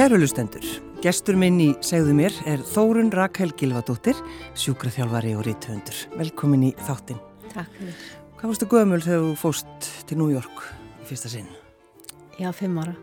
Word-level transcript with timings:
Kærulustendur, 0.00 0.64
gestur 1.04 1.36
minn 1.36 1.58
í 1.60 1.66
segðu 1.84 2.14
mér 2.16 2.36
er 2.48 2.62
Þórun 2.64 3.10
Rakel 3.12 3.50
Gilvadóttir, 3.60 4.16
sjúkraþjálfari 4.56 5.34
og 5.36 5.42
rítuhundur. 5.44 5.98
Velkomin 6.16 6.62
í 6.64 6.72
þáttin. 6.86 7.18
Takk 7.50 7.74
fyrir. 7.76 7.98
Hvað 8.38 8.46
fórstu 8.46 8.68
gömul 8.70 9.00
þegar 9.04 9.26
þú 9.26 9.34
fóst 9.42 9.90
til 10.08 10.18
New 10.22 10.30
York 10.32 10.62
í 11.02 11.10
fyrsta 11.10 11.28
sinn? 11.34 11.52
Já, 12.40 12.48
fimm 12.56 12.80
ára. 12.80 12.96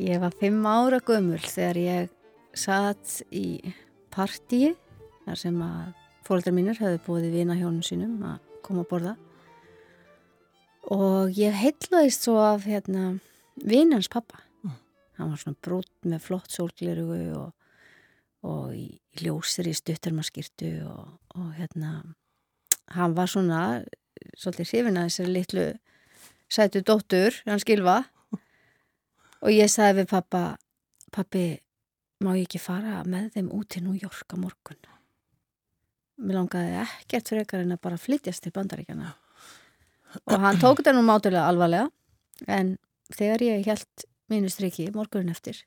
Ég 0.00 0.24
var 0.24 0.32
fimm 0.40 0.64
ára 0.64 1.02
gömul 1.04 1.42
þegar 1.44 1.82
ég 1.84 2.10
satt 2.56 3.20
í 3.28 3.60
partíi 4.08 4.72
þar 5.28 5.44
sem 5.44 5.62
að 5.68 5.92
fólkdrar 6.24 6.56
mínir 6.56 6.80
hefði 6.80 7.04
búið 7.04 7.30
vina 7.36 7.60
hjónum 7.60 7.84
sínum 7.84 8.16
að 8.32 8.40
koma 8.64 8.88
að 8.88 8.92
borða 8.96 9.16
og 10.88 11.36
ég 11.36 11.52
heitlaðist 11.52 12.24
svo 12.24 12.40
af 12.48 12.64
hérna, 12.64 13.18
vinans 13.60 14.08
pappa 14.08 14.47
hann 15.18 15.32
var 15.32 15.40
svona 15.42 15.62
brútt 15.64 16.08
með 16.08 16.24
flott 16.24 16.54
sólglerugu 16.54 17.20
og, 17.38 17.52
og 18.46 18.74
í, 18.76 18.86
í 18.96 19.24
ljósir 19.26 19.68
í 19.70 19.74
stuttarmaskirtu 19.76 20.72
og, 20.88 21.18
og 21.34 21.50
hérna 21.58 22.00
hann 22.94 23.16
var 23.16 23.30
svona 23.30 23.62
svolítið 24.38 24.72
hrifin 24.72 25.00
að 25.00 25.10
þessari 25.10 25.34
litlu 25.34 25.66
sætu 26.48 26.82
dóttur, 26.86 27.36
hann 27.46 27.60
skilfa 27.62 28.00
og 29.44 29.50
ég 29.52 29.70
sagði 29.70 30.02
við 30.02 30.10
pappa 30.14 30.42
pappi, 31.14 31.44
má 32.24 32.34
ég 32.36 32.46
ekki 32.46 32.60
fara 32.60 33.02
með 33.08 33.32
þeim 33.36 33.52
út 33.56 33.70
til 33.72 33.84
New 33.86 33.96
York 33.96 34.34
á 34.34 34.36
morgun? 34.40 34.80
Mér 36.18 36.40
langaði 36.40 36.82
ekkert 36.82 37.30
frekar 37.30 37.62
en 37.62 37.76
að 37.76 37.82
bara 37.84 38.00
flytjast 38.00 38.44
til 38.44 38.54
bandaríkjana 38.54 39.14
og 40.24 40.40
hann 40.40 40.60
tók 40.60 40.80
þetta 40.80 40.94
nú 40.96 41.04
mátulega 41.06 41.46
alvarlega 41.50 41.88
en 42.48 42.76
þegar 43.14 43.44
ég 43.44 43.66
held 43.68 44.07
mínustriki 44.32 44.88
morgunin 44.94 45.32
eftir. 45.32 45.62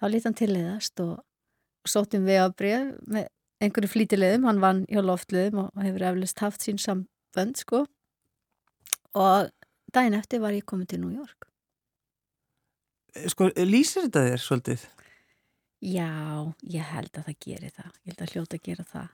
Þá 0.00 0.06
lítið 0.10 0.28
hann 0.28 0.38
tilliðast 0.40 1.02
og, 1.04 1.16
og 1.84 1.90
sóttum 1.90 2.26
við 2.28 2.42
að 2.42 2.56
breyð 2.58 2.92
með 3.08 3.28
einhverju 3.64 3.90
flítilegum, 3.92 4.46
hann 4.48 4.62
vann 4.62 4.84
hjá 4.90 5.00
loftlegum 5.04 5.66
og 5.66 5.82
hefur 5.84 6.06
eflust 6.10 6.42
haft 6.44 6.64
sín 6.64 6.80
sambönd 6.82 7.60
sko. 7.60 7.84
Og 9.14 9.50
daginn 9.94 10.18
eftir 10.18 10.42
var 10.42 10.56
ég 10.56 10.66
komið 10.66 10.94
til 10.94 11.04
New 11.04 11.14
York. 11.14 11.48
Eh, 13.14 13.28
Sko, 13.30 13.48
lýsir 13.54 14.08
þetta 14.08 14.26
þér 14.28 14.42
svolítið? 14.42 14.86
Já, 15.84 16.10
ég 16.72 16.90
held 16.94 17.12
að 17.12 17.28
það 17.28 17.40
gerir 17.46 17.74
það. 17.76 17.92
Ég 18.02 18.12
held 18.12 18.24
að 18.24 18.34
hljóta 18.34 18.58
að 18.58 18.66
gera 18.68 18.86
það. 18.90 19.08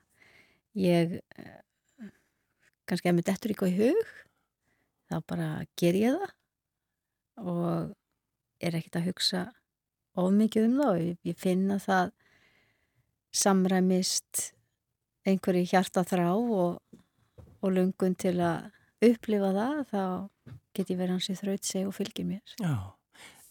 Ég 0.81 1.15
eh, 1.19 2.11
kannski 2.87 3.11
ef 3.11 3.17
mér 3.17 3.27
dettur 3.27 3.53
eitthvað 3.53 3.73
í 3.73 3.79
hug 3.81 4.13
þá 5.11 5.17
bara 5.27 5.49
ger 5.79 5.97
ég 5.99 6.17
það. 6.17 6.37
Og 7.41 7.91
er 8.61 8.77
ekkert 8.77 8.99
að 9.01 9.07
hugsa 9.09 9.43
of 10.19 10.31
mikið 10.35 10.67
um 10.67 10.79
það 10.79 10.91
og 10.91 11.27
ég, 11.29 11.37
finna 11.39 11.77
það 11.81 12.11
samræmist 13.41 14.51
einhverju 15.27 15.69
hjarta 15.71 16.03
þrá 16.07 16.27
og, 16.33 16.81
og 17.61 17.69
lungun 17.71 18.17
til 18.19 18.37
að 18.43 18.71
upplifa 19.11 19.51
það 19.55 19.77
þá 19.91 20.03
get 20.75 20.91
ég 20.91 20.99
verið 20.99 21.15
hans 21.15 21.29
í 21.31 21.37
þraut 21.37 21.67
seg 21.67 21.87
og 21.87 21.95
fylgir 21.95 22.27
mér 22.27 22.57
Já. 22.59 22.75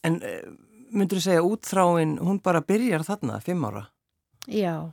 En 0.06 0.16
uh, 0.24 0.52
myndur 0.90 1.20
þú 1.20 1.24
segja 1.26 1.44
útþráin, 1.46 2.16
hún 2.24 2.40
bara 2.42 2.62
byrjar 2.64 3.04
þarna, 3.06 3.40
fimm 3.44 3.66
ára? 3.68 3.84
Já, 4.48 4.90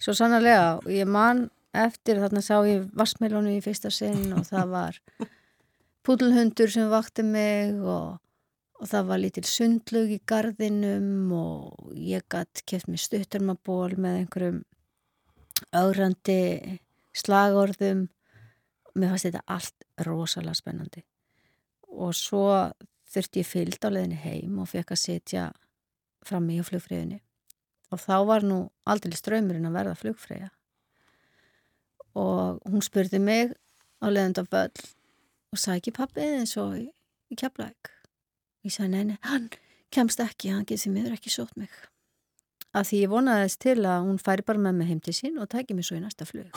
svo 0.00 0.14
sannarlega 0.16 0.78
og 0.80 0.90
ég 0.92 1.08
man 1.08 1.46
eftir 1.76 2.20
þarna 2.22 2.42
sá 2.44 2.56
ég 2.66 2.86
vassmelónu 2.96 3.52
í 3.56 3.62
fyrsta 3.64 3.92
sinn 3.92 4.32
og 4.36 4.46
það 4.48 4.72
var 4.72 5.00
púdlhundur 6.06 6.72
sem 6.72 6.88
vakti 6.90 7.24
mig 7.26 7.76
og, 7.82 8.16
og 8.76 8.88
það 8.90 9.06
var 9.10 9.20
lítil 9.22 9.44
sundlug 9.48 10.12
í 10.12 10.20
gardinum 10.28 11.32
og 11.36 11.92
ég 11.96 12.26
gætt 12.32 12.64
keft 12.68 12.90
mér 12.90 13.00
stuttarmaból 13.00 13.96
með 13.96 14.20
einhverjum 14.22 14.62
augrandi 15.72 16.40
slagorðum. 17.16 18.06
Mér 18.96 19.12
fannst 19.12 19.28
þetta 19.28 19.44
allt 19.52 19.86
rosalega 20.06 20.56
spennandi. 20.56 21.04
Og 21.96 22.12
svo 22.16 22.48
þurfti 23.12 23.40
ég 23.40 23.48
fylgd 23.48 23.86
á 23.86 23.90
leðinni 23.92 24.20
heim 24.20 24.58
og 24.60 24.70
fekk 24.70 24.92
að 24.92 25.02
setja 25.02 25.46
frammi 26.26 26.58
á 26.60 26.64
flugfröðinni 26.66 27.20
og 27.94 28.02
þá 28.02 28.16
var 28.26 28.46
nú 28.46 28.58
aldrei 28.88 29.14
ströymurinn 29.16 29.68
að 29.68 29.76
verða 29.78 29.98
flugfröða 30.00 30.50
og 32.18 32.62
hún 32.66 32.84
spurði 32.84 33.20
mig 33.22 33.54
á 34.02 34.06
leðand 34.10 34.40
af 34.42 34.50
börn 34.52 34.88
og 35.54 35.60
sagði 35.60 35.82
ekki 35.82 35.96
pappið 36.00 36.38
eins 36.40 36.56
og 36.60 36.74
í, 36.80 36.86
í 37.30 37.38
keflæk 37.38 37.92
ég 38.66 38.74
sagði 38.74 38.92
neini, 38.94 39.18
hann 39.26 39.50
kemst 39.94 40.22
ekki 40.22 40.52
hann 40.52 40.66
getur 40.66 40.86
því 40.86 40.94
miður 40.96 41.18
ekki 41.18 41.32
sótt 41.32 41.54
mig 41.60 41.70
að 42.76 42.90
því 42.90 43.02
ég 43.04 43.12
vonaðist 43.12 43.60
til 43.62 43.78
að 43.80 44.08
hún 44.08 44.18
færi 44.20 44.44
bara 44.46 44.62
með 44.66 44.80
mig 44.80 44.90
heim 44.90 45.02
til 45.04 45.14
sín 45.16 45.38
og 45.40 45.48
tæki 45.52 45.76
mig 45.76 45.86
svo 45.88 45.98
í 45.98 46.02
næsta 46.02 46.28
flug 46.28 46.50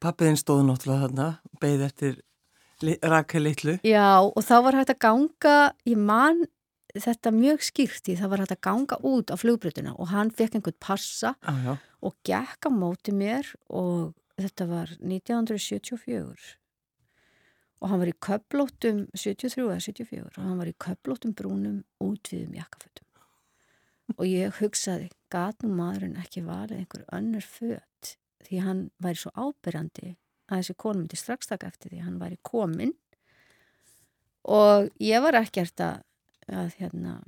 Pappiðin 0.00 0.38
stóð 0.40 0.62
náttúrulega 0.64 1.04
þarna, 1.04 1.24
beigð 1.60 1.82
eftir 1.84 2.14
li 2.80 2.94
Rakel 3.04 3.44
litlu. 3.44 3.74
Já, 3.84 4.22
og 4.24 4.40
þá 4.46 4.54
var 4.64 4.78
hægt 4.78 4.94
að 4.94 5.02
ganga, 5.04 5.56
ég 5.84 6.00
man 6.00 6.46
þetta 6.96 7.32
mjög 7.34 7.66
skýrt 7.66 8.08
í, 8.08 8.16
það 8.18 8.32
var 8.32 8.42
hægt 8.44 8.54
að 8.56 8.62
ganga 8.66 8.98
út 9.06 9.30
á 9.30 9.36
flugbrutuna 9.38 9.92
og 10.00 10.08
hann 10.10 10.32
fekk 10.34 10.56
einhvern 10.56 10.78
passa 10.82 11.34
já. 11.44 11.76
og 11.76 12.16
gekk 12.26 12.66
á 12.66 12.70
móti 12.72 13.14
mér 13.14 13.52
og 13.68 14.16
þetta 14.40 14.66
var 14.70 14.96
1974 14.98 16.56
og 17.80 17.88
hann 17.88 18.02
var 18.02 18.10
í 18.10 18.16
köplótum 18.26 19.04
73 19.16 19.64
eða 19.64 19.78
74 19.80 20.24
og 20.28 20.42
hann 20.44 20.60
var 20.60 20.70
í 20.70 20.76
köplótum 20.84 21.32
brúnum 21.36 21.80
útviðum 22.04 22.56
jakkafötum. 22.58 23.06
Og 24.18 24.26
ég 24.26 24.56
hugsaði 24.58 25.08
gat 25.32 25.62
nú 25.62 25.70
maðurinn 25.78 26.18
ekki 26.20 26.42
valið 26.44 26.82
einhver 26.82 27.06
önnur 27.14 27.46
fött 27.46 28.16
því 28.44 28.64
hann 28.64 28.82
væri 29.02 29.22
svo 29.22 29.32
ábyrjandi 29.36 30.16
að 30.50 30.62
þessi 30.62 30.76
konum 30.82 31.04
myndi 31.04 31.20
strax 31.20 31.50
taka 31.50 31.70
eftir 31.70 31.92
því 31.92 32.02
hann 32.04 32.18
væri 32.20 32.40
komin 32.46 32.96
og 34.50 34.88
ég 35.02 35.22
var 35.22 35.38
ekkert 35.40 35.82
að, 35.84 36.02
að 36.48 36.76
hérna, 36.80 37.18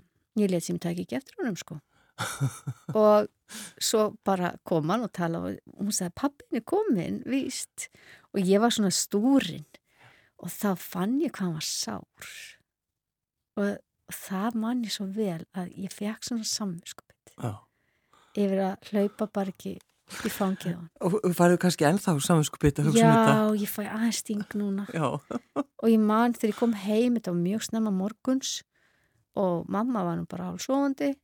ég 0.40 0.50
let 0.50 0.64
sem 0.66 0.80
tæki 0.80 1.04
ekki 1.04 1.19
eftir 1.20 1.40
honum 1.40 1.58
sko. 1.60 1.78
Og 2.98 3.28
svo 3.82 4.12
bara 4.24 4.52
kom 4.69 4.90
hann 4.92 5.04
og 5.06 5.12
tala 5.16 5.42
og 5.42 5.78
hún 5.78 5.94
sagði 5.94 6.14
pappin 6.20 6.58
er 6.60 6.64
komin, 6.69 7.20
víst. 7.28 7.88
Og 8.32 8.40
ég 8.40 8.62
var 8.62 8.72
svona 8.72 8.92
stúrin 8.94 9.66
og 10.42 10.50
þá 10.53 10.70
fann 10.80 11.20
ég 11.22 11.32
hvað 11.34 11.47
hann 11.47 11.56
var 11.58 11.69
sár 11.69 12.32
og, 13.61 13.78
og 14.08 14.17
það 14.17 14.58
mann 14.64 14.82
ég 14.87 14.94
svo 14.94 15.06
vel 15.14 15.40
að 15.58 15.72
ég 15.84 15.94
fekk 15.94 16.28
svona 16.28 16.49
samvinskupið 16.49 17.37
Já. 17.38 17.52
yfir 18.34 18.62
að 18.67 18.90
hlaupa 18.90 19.28
bara 19.38 19.55
ekki 19.55 19.76
í 19.78 20.32
fangið 20.32 20.75
á 20.76 20.81
hann 20.81 20.90
Og 21.06 21.37
farið 21.37 21.61
kannski 21.62 21.87
ennþá 21.88 22.17
samanskupið 22.26 22.82
um. 22.82 22.93
Já, 22.96 23.12
ég 23.56 23.70
fæ 23.70 23.82
aðeins 23.87 24.20
sting 24.25 24.58
núna 24.58 24.87
Já. 24.93 25.06
og 25.62 25.88
ég 25.88 26.02
man 26.02 26.37
þegar 26.37 26.52
ég 26.52 26.61
kom 26.61 26.76
heim 26.84 27.17
þetta 27.17 27.34
var 27.34 27.43
mjög 27.46 27.67
snemma 27.69 27.94
morguns 27.94 28.61
og 29.38 29.69
mamma 29.72 30.05
var 30.05 30.19
nú 30.20 30.26
bara 30.28 30.50
hálfsofandi 30.50 31.14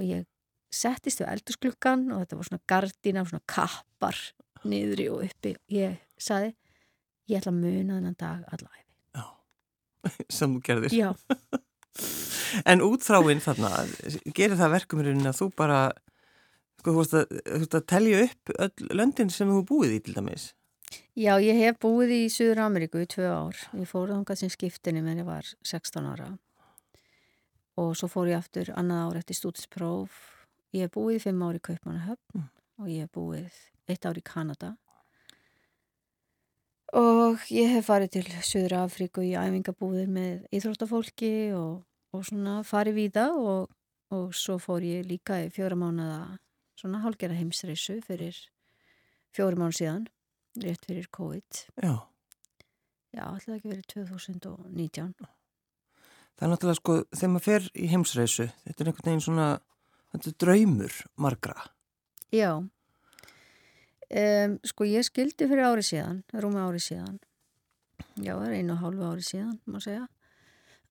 og 0.00 0.06
ég 0.06 0.26
settist 0.74 1.20
við 1.22 1.30
eldursklukan 1.34 2.08
og 2.14 2.24
þetta 2.24 2.38
var 2.38 2.48
svona 2.48 2.64
gardina 2.72 3.24
svona 3.26 3.46
kappar 3.50 4.18
niðri 4.70 5.08
og 5.12 5.24
uppi 5.26 5.54
ég 5.72 5.98
saði, 6.20 6.52
ég 7.30 7.40
ætla 7.40 7.54
að 7.54 7.60
muna 7.62 7.98
þennan 7.98 8.20
dag 8.20 8.46
allæfi 8.50 8.80
Sem 10.36 10.56
þú 10.56 10.62
gerðir. 10.64 10.94
En 12.66 12.82
útþráin 12.82 13.38
þarna, 13.44 13.68
gerir 14.34 14.58
það 14.58 14.72
verkumurinn 14.72 15.28
að 15.28 15.36
þú 15.38 15.46
bara, 15.54 15.76
sko, 16.80 16.90
þú 16.90 16.96
veist 16.96 17.12
að, 17.14 17.34
að 17.78 17.84
telja 17.92 18.22
upp 18.24 18.52
öll 18.66 18.88
löndin 18.98 19.30
sem 19.30 19.52
þú 19.52 19.60
búið 19.68 19.94
í 19.94 20.00
til 20.06 20.14
dæmis. 20.16 20.48
Já, 21.14 21.36
ég 21.38 21.60
hef 21.60 21.78
búið 21.78 22.16
í 22.16 22.20
Suður 22.34 22.64
Ameríku 22.64 23.04
í 23.04 23.06
tvö 23.06 23.28
ár. 23.30 23.60
Ég 23.78 23.86
fór 23.86 24.10
þangað 24.10 24.40
sem 24.42 24.50
skiptinni 24.50 25.04
menn 25.04 25.22
ég 25.22 25.28
var 25.28 25.46
16 25.62 26.10
ára 26.10 26.32
og 27.78 27.94
svo 27.96 28.10
fór 28.10 28.32
ég 28.32 28.40
aftur 28.42 28.72
annað 28.74 29.04
ár 29.04 29.20
eftir 29.22 29.38
stúdinspróf. 29.38 30.16
Ég 30.74 30.88
hef 30.88 30.96
búið 30.98 31.22
fimm 31.28 31.46
ár 31.46 31.60
í 31.60 31.62
Kaupmannahöfn 31.70 32.48
og 32.82 32.90
ég 32.90 33.06
hef 33.06 33.14
búið 33.14 33.62
eitt 33.86 34.10
ár 34.10 34.18
í 34.18 34.26
Kanada 34.26 34.74
og 36.96 37.42
ég 37.54 37.70
hef 37.76 37.86
farið 37.86 38.14
til 38.16 38.24
Suður 38.42 38.76
Afríku 38.80 39.22
í 39.22 39.34
æfingabúðir 39.38 40.10
með 40.10 40.46
íþróttafólki 40.56 41.32
og, 41.54 41.82
og 42.14 42.24
svona 42.26 42.60
farið 42.66 42.96
víða 42.98 43.26
og, 43.38 43.68
og 44.10 44.32
svo 44.34 44.58
fór 44.62 44.86
ég 44.86 45.06
líka 45.06 45.38
í 45.44 45.50
fjóra 45.54 45.78
mánuða 45.78 46.38
svona 46.80 47.02
hálgera 47.04 47.36
heimsreisu 47.36 48.00
fyrir 48.06 48.38
fjóra 49.36 49.58
mánu 49.60 49.76
síðan 49.76 50.08
rétt 50.58 50.86
fyrir 50.88 51.06
COVID 51.14 51.62
Já. 51.84 51.94
já, 53.14 53.22
alltaf 53.22 53.54
ekki 53.58 53.70
verið 53.70 53.86
2019 53.94 55.14
Það 56.40 56.46
er 56.46 56.52
náttúrulega 56.54 56.78
sko, 56.78 56.94
þegar 57.12 57.30
maður 57.34 57.44
fer 57.44 57.64
í 57.76 57.86
heimsreisu, 57.90 58.44
þetta 58.64 58.80
er 58.80 58.88
einhvern 58.88 59.08
veginn 59.10 59.22
svona, 59.26 59.48
þetta 60.14 60.30
er 60.30 60.36
draumur 60.40 60.94
margra. 61.20 61.56
já 62.32 62.52
um, 64.10 64.56
sko 64.66 64.86
ég 64.88 65.06
skildi 65.06 65.48
fyrir 65.48 65.66
ári 65.66 65.84
síðan 65.86 66.22
rúmi 66.42 66.62
ári 66.62 66.80
síðan. 66.82 67.18
Já, 68.20 68.34
það 68.34 68.46
er 68.48 68.56
einu 68.58 68.74
og 68.74 68.82
hálfu 68.84 69.10
ári 69.10 69.26
síðan 69.26 69.58
má 69.70 69.78
segja. 69.82 70.06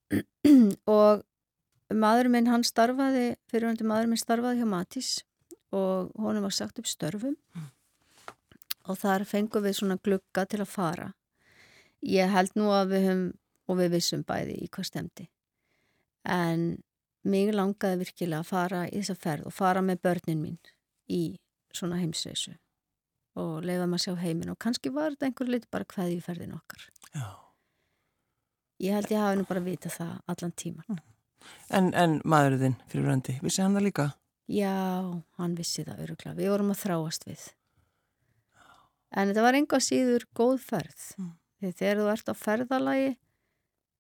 Og 0.89 1.25
maðurinn 1.93 2.33
minn 2.33 2.49
hann 2.49 2.65
starfaði, 2.65 3.33
fyrirvændi 3.49 3.85
maðurinn 3.87 4.15
minn 4.15 4.21
starfaði 4.21 4.61
hjá 4.61 4.69
Matís 4.69 5.11
og 5.75 6.09
honum 6.17 6.47
var 6.47 6.55
sagt 6.55 6.81
upp 6.81 6.89
störfum. 6.89 7.35
Og 8.89 8.97
þar 8.97 9.25
fengum 9.29 9.65
við 9.65 9.77
svona 9.77 9.99
glugga 10.01 10.47
til 10.49 10.63
að 10.63 10.71
fara. 10.71 11.11
Ég 12.01 12.31
held 12.33 12.55
nú 12.57 12.71
að 12.73 12.95
við 12.95 13.05
höfum, 13.09 13.25
og 13.69 13.77
við 13.77 13.91
vissum 13.97 14.23
bæði 14.25 14.55
í 14.63 14.69
hvað 14.71 14.87
stemdi, 14.87 15.25
en 16.25 16.79
mig 17.27 17.51
langaði 17.53 17.99
virkilega 18.01 18.41
að 18.41 18.49
fara 18.49 18.79
í 18.87 18.95
þessa 18.95 19.17
ferð 19.19 19.49
og 19.49 19.53
fara 19.53 19.83
með 19.85 20.01
börnin 20.07 20.41
mín 20.41 20.57
í 21.11 21.37
svona 21.75 21.99
heimsreysu 21.99 22.55
og 23.39 23.65
leiða 23.65 23.87
maður 23.87 23.99
að 23.99 24.05
sjá 24.05 24.23
heiminn 24.23 24.53
og 24.53 24.59
kannski 24.61 24.91
var 24.93 25.13
þetta 25.13 25.29
einhver 25.29 25.51
lit 25.53 25.69
bara 25.71 25.87
hvað 25.89 26.15
í 26.15 26.19
ferðin 26.23 26.57
okkar. 26.57 26.87
Já. 27.13 27.27
Ég 28.79 28.95
held 28.95 29.11
ég 29.11 29.23
hafi 29.23 29.39
nú 29.39 29.45
bara 29.49 29.63
vitað 29.63 29.95
það 29.97 30.11
allan 30.33 30.55
tíman. 30.59 30.99
En, 31.73 31.91
en 31.93 32.19
maðurinn 32.27 32.77
fyrir 32.91 33.09
röndi, 33.09 33.37
vissi 33.43 33.63
hann 33.63 33.75
það 33.77 33.87
líka? 33.87 34.05
Já, 34.49 34.75
hann 35.37 35.55
vissi 35.57 35.85
það 35.85 36.03
öruglega. 36.05 36.37
Við 36.37 36.51
vorum 36.53 36.73
að 36.73 36.81
þráast 36.83 37.27
við. 37.27 37.43
En 39.09 39.29
þetta 39.29 39.45
var 39.45 39.57
enga 39.57 39.79
síður 39.83 40.25
góð 40.37 40.57
ferð. 40.63 41.05
Mm. 41.19 41.31
Þegar 41.69 41.99
þú 41.99 42.09
ert 42.13 42.31
á 42.31 42.35
ferðalagi 42.39 43.09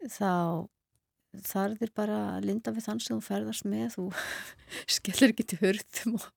þá 0.07 0.33
þarf 1.45 1.77
þér 1.79 1.91
bara 1.95 2.17
að 2.35 2.47
linda 2.49 2.71
við 2.73 2.85
þann 2.87 2.99
sem 3.05 3.19
þú 3.19 3.25
ferðast 3.27 3.65
með. 3.69 3.95
Þú 3.95 4.05
skellir 4.97 5.33
ekki 5.33 5.45
til 5.51 5.59
hörðum 5.61 6.17
og 6.17 6.27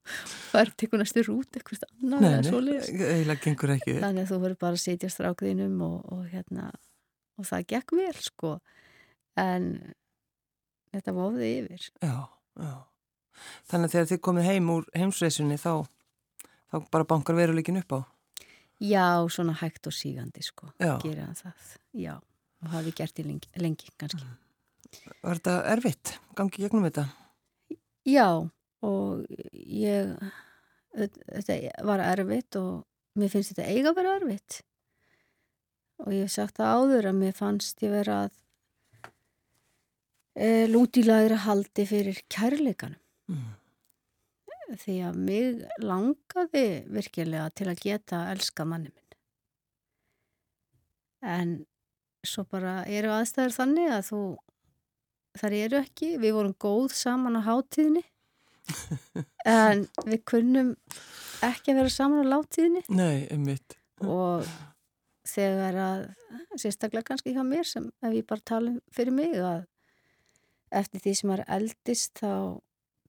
fær 0.52 0.72
tekur 0.76 1.00
næstu 1.02 1.24
rút 1.28 1.58
eitthvað 1.58 1.86
annar 2.02 2.44
svoleiðis. 2.46 2.92
eiginlega 2.92 3.40
gengur 3.46 3.74
ekki. 3.76 3.96
Þannig 4.04 4.26
að 4.26 4.32
þú 4.34 4.40
verður 4.44 4.60
bara 4.66 4.78
að 4.78 4.84
setja 4.84 5.10
strákðinum 5.12 5.80
og, 5.88 5.98
og 6.12 6.22
hérna 6.32 6.68
og 7.40 7.48
það 7.48 7.66
gekk 7.72 7.96
vel 7.98 8.14
sko. 8.20 8.54
En 9.40 9.68
þetta 10.92 11.14
vofði 11.16 11.52
yfir. 11.62 11.88
Já, 12.04 12.16
já. 12.60 12.74
Þannig 13.72 13.88
að 13.88 13.94
þegar 13.96 14.08
þið 14.10 14.20
komið 14.28 14.48
heim 14.50 14.66
úr 14.70 14.88
heimsreisunni 14.94 15.56
þá, 15.58 15.70
þá 16.68 16.76
bara 16.92 17.06
bankar 17.08 17.38
veruleikin 17.38 17.80
upp 17.80 17.96
á? 17.96 18.00
Já, 18.82 19.24
svona 19.30 19.54
hægt 19.56 19.86
og 19.86 19.94
sígandi 19.94 20.42
sko, 20.42 20.68
Já. 20.82 20.96
gera 21.02 21.28
það. 21.38 21.66
Já, 21.94 22.14
og 22.62 22.70
hafi 22.74 22.92
gert 22.98 23.20
í 23.22 23.24
lengi, 23.24 23.48
lengi 23.62 23.92
kannski. 23.96 24.26
Var 25.22 25.38
þetta 25.38 25.56
erfitt? 25.72 26.16
Gangi 26.38 26.64
gegnum 26.64 26.86
þetta? 26.88 27.06
Já, 28.08 28.28
og 28.82 29.24
ég, 29.52 30.12
þetta 30.96 31.58
var 31.86 32.02
erfitt 32.04 32.58
og 32.60 32.84
mér 33.18 33.32
finnst 33.32 33.54
þetta 33.54 33.68
eiga 33.70 33.92
að 33.92 33.98
vera 34.00 34.14
erfitt. 34.20 34.60
Og 36.02 36.14
ég 36.16 36.26
hef 36.26 36.34
sagt 36.34 36.58
það 36.58 36.78
áður 36.78 37.10
að 37.12 37.18
mér 37.20 37.36
fannst 37.36 37.82
ég 37.84 37.92
vera 37.94 38.22
að 38.26 38.38
e, 40.34 40.66
lútilagra 40.70 41.38
haldi 41.46 41.86
fyrir 41.86 42.22
kærleikanum. 42.32 42.98
Mm. 43.30 43.50
Því 44.82 44.96
að 45.04 45.18
mig 45.20 45.62
langaði 45.84 46.66
virkilega 46.90 47.50
til 47.54 47.68
að 47.68 47.82
geta 47.84 48.24
elska 48.32 48.64
manni 48.66 48.88
minn. 48.88 49.18
En 51.22 51.52
svo 52.26 52.44
bara 52.48 52.80
eru 52.90 53.12
aðstæður 53.14 53.54
þannig 53.58 53.92
að 53.92 54.06
þú, 54.08 54.22
þar 55.38 55.56
eru 55.58 55.78
ekki, 55.82 56.14
við 56.20 56.36
vorum 56.36 56.56
góð 56.60 56.92
saman 56.96 57.38
á 57.38 57.42
hátíðinni. 57.46 58.04
En 59.48 59.86
við 60.06 60.20
kunnum 60.28 60.74
ekki 61.42 61.72
að 61.72 61.80
vera 61.80 61.90
saman 61.92 62.22
á 62.22 62.32
látíðinni 62.36 62.84
Nei, 62.94 63.26
einmitt. 63.32 63.74
og 64.06 64.46
þegar 65.26 65.78
að, 65.82 66.04
sérstaklega 66.54 67.08
kannski 67.10 67.34
hjá 67.34 67.42
mér 67.46 67.66
sem 67.66 67.88
ef 68.02 68.14
ég 68.14 68.26
bara 68.28 68.46
tala 68.46 68.70
um 68.70 68.78
fyrir 68.94 69.14
mig 69.16 69.34
að 69.38 69.64
eftir 70.72 71.02
því 71.04 71.14
sem 71.18 71.30
maður 71.30 71.50
eldist 71.58 72.22
þá 72.22 72.34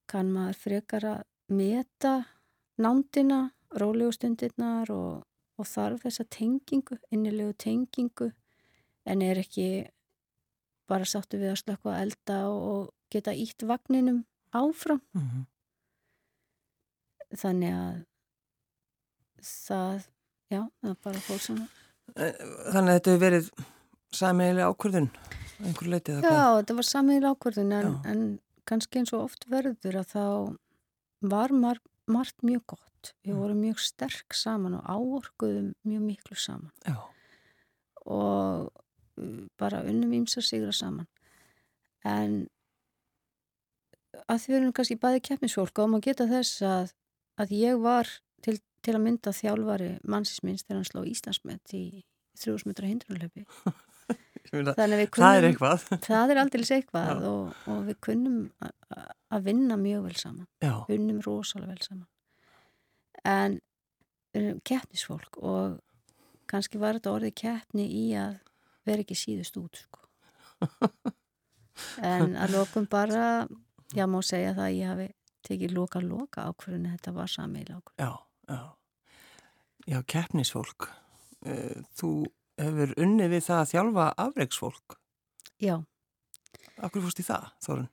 kann 0.10 0.32
maður 0.34 0.60
frekar 0.66 1.08
að 1.08 1.22
meta 1.54 2.14
nándina, 2.82 3.52
rólegu 3.78 4.14
stundirnar 4.16 4.90
og, 4.94 5.24
og 5.60 5.70
þarf 5.70 6.04
þessa 6.08 6.26
tengingu, 6.34 6.98
innilegu 7.14 7.54
tengingu. 7.62 8.32
En 9.06 9.22
er 9.22 9.40
ekki 9.42 9.86
bara 10.90 11.06
sáttu 11.06 11.38
við 11.42 11.52
að 11.54 11.62
slökka 11.64 11.96
elda 12.02 12.38
og 12.50 12.90
geta 13.14 13.32
ítt 13.34 13.62
vagninum 13.70 14.24
áfram 14.54 15.02
Mm 15.14 15.22
-hmm. 15.30 15.46
þannig 17.38 17.74
að 17.74 18.02
það, 19.44 20.04
já, 20.54 20.62
það 20.84 20.98
bara 21.04 21.20
fór 21.28 21.40
svona 21.48 21.68
Þannig 22.14 22.90
að 22.92 22.98
þetta 22.98 23.12
hefur 23.14 23.24
verið 23.24 23.50
sæmiðilega 24.14 24.70
ákvörðun 24.74 25.08
á 25.10 25.64
einhverju 25.64 25.92
leiti 25.94 26.12
eða 26.12 26.22
Já, 26.22 26.30
hvað? 26.30 26.58
þetta 26.60 26.76
var 26.80 26.88
samiðil 26.90 27.30
ákvörðun 27.32 27.72
en, 27.80 27.94
en 28.12 28.24
kannski 28.70 29.00
eins 29.00 29.14
og 29.16 29.24
oft 29.24 29.46
verður 29.50 29.96
að 30.02 30.08
þá 30.14 30.58
var 31.34 31.54
mar 31.56 31.80
margt 32.08 32.44
mjög 32.44 32.66
gott. 32.68 33.14
Við 33.24 33.34
Mm. 33.34 33.40
vorum 33.40 33.62
mjög 33.64 33.80
sterk 33.80 34.34
saman 34.34 34.74
og 34.76 34.84
áorkuðum 34.84 35.74
mjög 35.88 36.02
miklu 36.02 36.36
saman 36.36 36.72
Já. 36.86 36.96
og 38.06 38.72
bara 39.60 39.84
unnum 39.88 40.14
ímsa 40.18 40.42
sigra 40.46 40.74
saman. 40.76 41.08
En 42.06 42.48
að 44.30 44.42
því 44.44 44.52
við 44.54 44.58
erum 44.60 44.74
kannski 44.78 44.98
bæði 45.02 45.22
keppnisfólk 45.30 45.80
og 45.84 45.90
maður 45.94 46.08
geta 46.10 46.28
þess 46.30 46.62
að, 46.68 46.92
að 47.42 47.54
ég 47.58 47.80
var 47.84 48.10
til, 48.46 48.58
til 48.86 48.96
að 48.98 49.04
mynda 49.08 49.34
þjálfari 49.36 49.90
mannsins 50.04 50.64
þegar 50.66 50.80
hann 50.82 50.90
sló 50.90 51.04
Íslandsmet 51.10 51.74
í 51.78 51.84
3000 52.44 52.70
metra 52.72 52.90
hindrunlöfi. 52.90 53.46
Meina, 54.54 54.74
Þannig 54.78 54.98
að 54.98 55.02
við 55.02 55.10
það 55.16 55.36
er 55.38 55.46
kunnum- 55.46 55.50
eitthvað. 55.50 55.84
Það 56.10 56.32
er 56.34 56.40
aldrei 56.44 56.64
eitthvað 56.76 57.22
og, 57.30 57.62
og 57.72 57.78
við 57.88 57.96
kunnum 58.06 58.40
að 59.34 59.46
vinna 59.48 59.78
mjög 59.80 60.04
vel 60.10 60.18
saman, 60.20 60.48
Já, 60.62 60.74
unnum 60.94 61.22
rosalega 61.26 61.72
vel 61.74 61.86
saman. 61.88 62.10
En 63.24 63.56
erum 64.36 64.60
keppnisfólk 64.68 65.40
og 65.42 65.80
kannski 66.52 66.82
var 66.82 67.00
þetta 67.00 67.14
orðið 67.16 67.36
keppni 67.40 67.86
í 67.88 68.04
að 68.20 68.36
vera 68.86 69.04
ekki 69.06 69.16
síðust 69.18 69.58
út, 69.62 69.82
sko. 69.86 70.00
En 72.06 72.36
að 72.38 72.54
lokum 72.58 72.86
bara, 72.90 73.48
já 73.98 74.06
má 74.10 74.20
segja 74.26 74.54
það 74.56 74.68
að 74.68 74.76
ég 74.78 74.92
hafi 74.92 75.08
tekið 75.44 75.74
loka-loka 75.76 76.46
ákvörðinu, 76.52 76.92
þetta 76.96 77.14
var 77.18 77.32
sammeil 77.32 77.66
ákvörðinu. 77.68 77.98
já, 77.98 78.12
já. 78.54 78.62
Já, 79.84 79.98
keppnisfólk. 80.08 80.86
Eh, 81.46 81.82
Þú 82.00 82.10
hefur 82.62 82.94
unnið 83.04 83.34
við 83.34 83.42
það 83.50 83.58
að 83.64 83.72
þjálfa 83.74 84.06
afreiksfólk. 84.28 84.96
Já, 85.60 85.76
Akkur 86.84 87.04
fórst 87.04 87.20
í 87.20 87.26
það, 87.28 87.50
Þórun? 87.66 87.90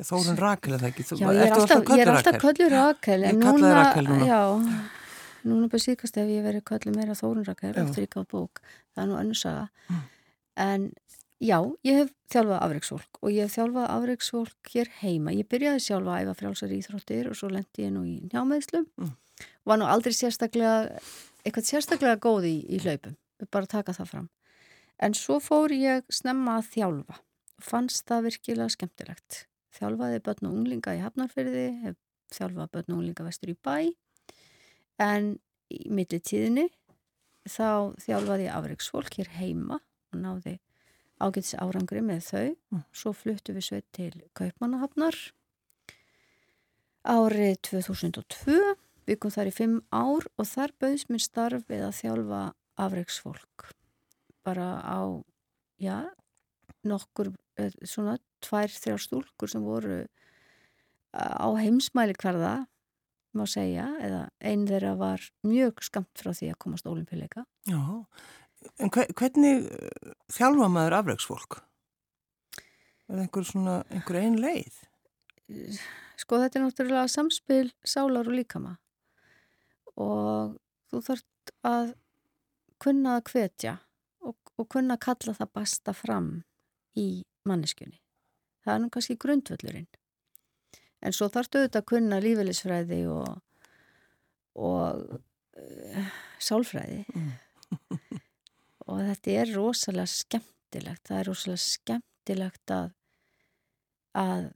Þórun 0.00 0.38
Rakel 0.40 0.72
er 0.74 0.80
það 0.82 0.88
ekki. 0.90 1.04
Þú, 1.06 1.16
já 1.20 1.28
ég 1.30 1.40
er 1.44 1.52
alltaf, 1.54 1.70
alltaf 2.08 2.24
Rakel? 2.26 2.40
köllu 2.42 2.66
Rakel, 2.72 3.24
en 3.30 3.38
núna. 4.08 4.26
já, 4.26 4.40
núna 5.46 5.68
bara 5.70 5.82
síkast 5.82 6.18
ef 6.20 6.28
ég 6.30 6.44
verið 6.44 6.66
köllu 6.68 6.94
meira 6.94 7.16
Þórun 7.18 7.46
Rakel 7.46 7.72
Já. 7.74 7.82
eftir 7.84 8.06
ekki 8.06 8.20
á 8.20 8.24
bók, 8.28 8.60
það 8.94 9.02
er 9.02 9.08
nú 9.10 9.18
önnur 9.20 9.38
saga. 9.40 9.68
Mm. 9.88 10.02
En 10.60 10.86
já, 11.40 11.58
ég 11.86 12.00
hef 12.02 12.12
þjálfað 12.32 12.60
afreiksfólk 12.66 13.20
og 13.22 13.32
ég 13.32 13.46
hef 13.46 13.56
þjálfað 13.56 13.88
afreiksfólk 13.96 14.72
hér 14.74 14.92
heima. 15.00 15.34
Ég 15.36 15.48
byrjaði 15.48 15.84
sjálfa 15.86 16.16
að 16.16 16.26
æfa 16.26 16.36
frjálsar 16.42 16.74
íþróttir 16.76 17.30
og 17.30 17.38
svo 17.38 17.50
lendi 17.52 17.86
ég 17.86 17.94
nú 17.94 18.04
í 18.04 18.18
njámeðslum. 18.28 18.86
Mm. 19.00 19.14
Var 19.64 19.80
nú 19.80 19.88
aldrei 19.88 20.16
sérstaklega, 20.16 21.00
eitthvað 21.44 21.70
sérstaklega 21.70 22.20
góð 22.20 22.50
í, 22.50 22.56
í 22.68 22.82
hlaupum, 22.84 23.16
bara 23.48 23.70
taka 23.70 23.96
það 23.96 24.12
fram. 24.12 24.28
En 25.00 25.16
svo 25.16 25.38
fór 25.40 25.72
ég 25.72 26.04
snemma 26.12 26.58
að 26.60 26.68
þjálfa 26.74 27.16
og 27.16 27.64
fannst 27.64 28.04
það 28.08 28.26
virkilega 28.28 28.74
skemmtilegt. 28.74 29.44
Þjálfaði 29.78 30.20
börn 30.26 30.48
og 30.48 30.54
unglinga 30.58 30.96
í 30.98 31.00
Hafnarfyrði, 31.00 31.66
hef 31.86 31.96
þjálfað 32.34 32.72
börn 32.74 32.92
og 32.92 32.98
unglinga 32.98 33.26
vestur 33.26 33.52
í 33.52 33.56
bæ, 33.56 33.76
en 35.00 35.32
í 35.72 35.86
milli 35.92 36.20
tíðinni 36.20 36.68
þá 37.48 37.96
þjálfaði 38.02 38.48
ég 38.48 38.56
afreiksfólk 38.56 39.16
hér 39.18 39.32
heima 39.38 39.80
og 39.80 40.20
náði 40.20 40.58
ágætis 41.20 41.56
árangri 41.60 42.02
með 42.04 42.22
þau. 42.26 42.46
Mm. 42.72 42.84
Svo 42.92 43.12
fluttu 43.16 43.54
við 43.56 43.66
sveit 43.66 43.88
til 43.96 44.12
Kaupmannahafnar 44.36 45.16
árið 47.08 47.56
2002, 47.70 48.56
byggum 49.08 49.32
þar 49.32 49.48
í 49.50 49.56
fimm 49.56 49.76
ár 49.88 50.26
og 50.36 50.48
þar 50.48 50.74
bauðs 50.80 51.06
mér 51.08 51.24
starf 51.24 51.68
við 51.70 51.84
að 51.86 51.96
þjálfa 52.02 52.40
afreiksfólk 52.80 53.70
bara 54.44 54.80
á, 54.80 55.00
já, 55.80 56.08
nokkur, 56.84 57.32
eh, 57.60 57.72
svona 57.84 58.16
tvær, 58.40 58.72
þrjár 58.72 59.02
stúlkur 59.04 59.50
sem 59.52 59.64
voru 59.64 60.00
eh, 60.00 60.08
á 61.12 61.48
heimsmæli 61.60 62.16
hverða, 62.16 62.66
má 63.36 63.44
segja, 63.46 63.86
eða 64.02 64.20
einn 64.42 64.66
þeirra 64.68 64.94
var 64.98 65.24
mjög 65.46 65.82
skamt 65.86 66.10
frá 66.18 66.32
því 66.34 66.48
að 66.52 66.58
komast 66.64 66.86
ólimpíuleika. 66.90 67.44
Já, 67.70 67.80
en 68.82 68.90
hve- 68.90 69.08
hvernig 69.16 69.66
eh, 69.70 70.14
þjálfa 70.34 70.68
maður 70.72 70.96
afreiksfólk? 70.98 71.60
Er 73.10 73.16
það 73.16 73.22
einhver 73.24 73.46
svona, 73.48 73.76
einhver 73.90 74.20
ein 74.20 74.38
leið? 74.42 74.80
Sko 76.20 76.38
þetta 76.42 76.58
er 76.60 76.64
náttúrulega 76.66 77.08
samspil 77.10 77.72
sálar 77.82 78.28
og 78.30 78.36
líkama 78.36 78.76
og 80.00 80.52
þú 80.92 81.00
þarft 81.06 81.52
að 81.66 81.88
kunna 82.80 83.16
að 83.18 83.24
hvetja 83.32 83.72
og, 84.22 84.36
og 84.58 84.68
kunna 84.70 84.94
að 84.96 85.02
kalla 85.08 85.34
það 85.40 85.50
basta 85.58 85.94
fram 85.96 86.28
í 86.98 87.08
manneskjunni. 87.48 87.98
Það 88.64 88.74
er 88.74 88.82
nú 88.84 88.90
kannski 88.94 89.16
grundvöllurinn. 89.20 89.88
En 91.00 91.16
svo 91.16 91.30
þarftu 91.32 91.60
auðvitað 91.60 91.80
að 91.80 91.88
kunna 91.92 92.20
lífeylisfræði 92.20 93.00
og, 93.08 93.40
og 94.60 95.04
uh, 95.16 96.14
sálfræði. 96.42 97.04
Mm. 97.14 97.30
og 98.90 99.02
þetta 99.08 99.36
er 99.42 99.54
rosalega 99.56 100.12
skemmtilegt. 100.12 101.04
Það 101.08 101.20
er 101.20 101.30
rosalega 101.30 101.64
skemmtilegt 101.64 102.74
að, 102.76 102.90
að 104.20 104.50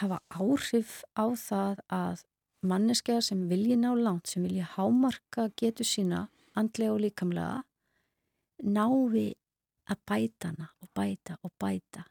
hafa 0.00 0.18
áhrif 0.34 1.00
á 1.14 1.24
það 1.38 1.82
að 1.94 2.24
manneskja 2.66 3.20
sem 3.22 3.46
vilji 3.50 3.76
ná 3.78 3.92
langt, 3.98 4.28
sem 4.30 4.42
vilji 4.44 4.66
hámarka 4.74 5.48
getur 5.58 5.86
sína 5.86 6.26
andlega 6.58 6.94
og 6.94 7.02
líkamlega 7.04 7.62
návi 8.62 9.32
að 9.90 10.02
bæta 10.06 10.52
hana 10.52 10.68
og 10.82 10.90
bæta 10.94 11.38
og 11.42 11.52
bæta 11.58 12.04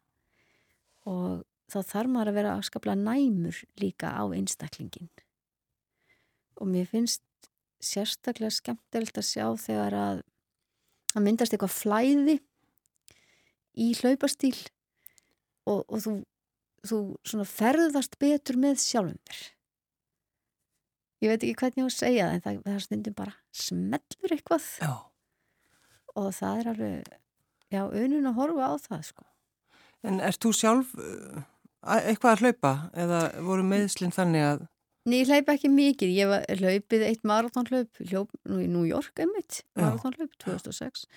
og 1.07 1.43
þá 1.71 1.79
þarf 1.93 2.11
maður 2.11 2.31
að 2.31 2.37
vera 2.39 2.55
afskaplega 2.57 2.99
næmur 2.99 3.61
líka 3.81 4.11
á 4.13 4.23
einstaklingin 4.27 5.09
og 6.61 6.69
mér 6.69 6.89
finnst 6.89 7.23
sérstaklega 7.81 8.53
skemmtilegt 8.53 9.17
að 9.17 9.29
sjá 9.29 9.45
þegar 9.57 9.97
að 9.97 10.19
það 11.13 11.25
myndast 11.25 11.55
eitthvað 11.55 11.77
flæði 11.77 12.37
í 13.81 13.87
hlaupastíl 14.01 14.57
og, 15.69 15.81
og 15.87 15.97
þú, 16.03 16.13
þú 17.25 17.47
ferðast 17.47 18.19
betur 18.21 18.59
með 18.61 18.83
sjálfum 18.83 19.17
þér 19.29 19.41
ég 21.21 21.31
veit 21.31 21.45
ekki 21.45 21.57
hvernig 21.61 21.81
ég 21.81 21.87
á 21.87 21.89
að 21.89 21.97
segja 21.97 22.27
það 22.27 22.35
en 22.35 22.43
það, 22.45 22.61
það 22.67 22.83
stundum 22.85 23.17
bara 23.17 23.35
smellur 23.53 24.35
eitthvað 24.35 24.69
Já. 24.81 24.93
og 26.17 26.29
það 26.37 26.61
er 26.61 26.71
alveg 26.73 27.17
já, 27.71 27.83
unun 27.87 28.29
að 28.29 28.37
horfa 28.39 28.67
á 28.67 28.73
það 28.81 29.03
sko. 29.11 29.27
En 30.01 30.21
erst 30.25 30.41
þú 30.43 30.51
sjálf 30.57 30.93
uh, 30.97 31.43
eitthvað 31.81 32.31
að 32.31 32.43
hlaupa? 32.45 32.73
Eða 32.93 33.21
voru 33.45 33.65
meðslinn 33.67 34.13
þannig 34.15 34.47
að 34.47 34.67
Ný, 35.09 35.23
ég 35.23 35.31
hlaupa 35.31 35.55
ekki 35.57 35.69
mikið, 35.73 36.11
ég 36.13 36.27
var 36.29 36.43
hlaupið 36.59 37.03
eitt 37.07 37.23
marathónhlaup, 37.25 38.01
hljóp 38.05 38.35
nú 38.45 38.59
í 38.61 38.67
New 38.69 38.83
York 38.85 39.17
einmitt, 39.23 39.63
marathónhlaup 39.73 40.35
2006 40.43 41.07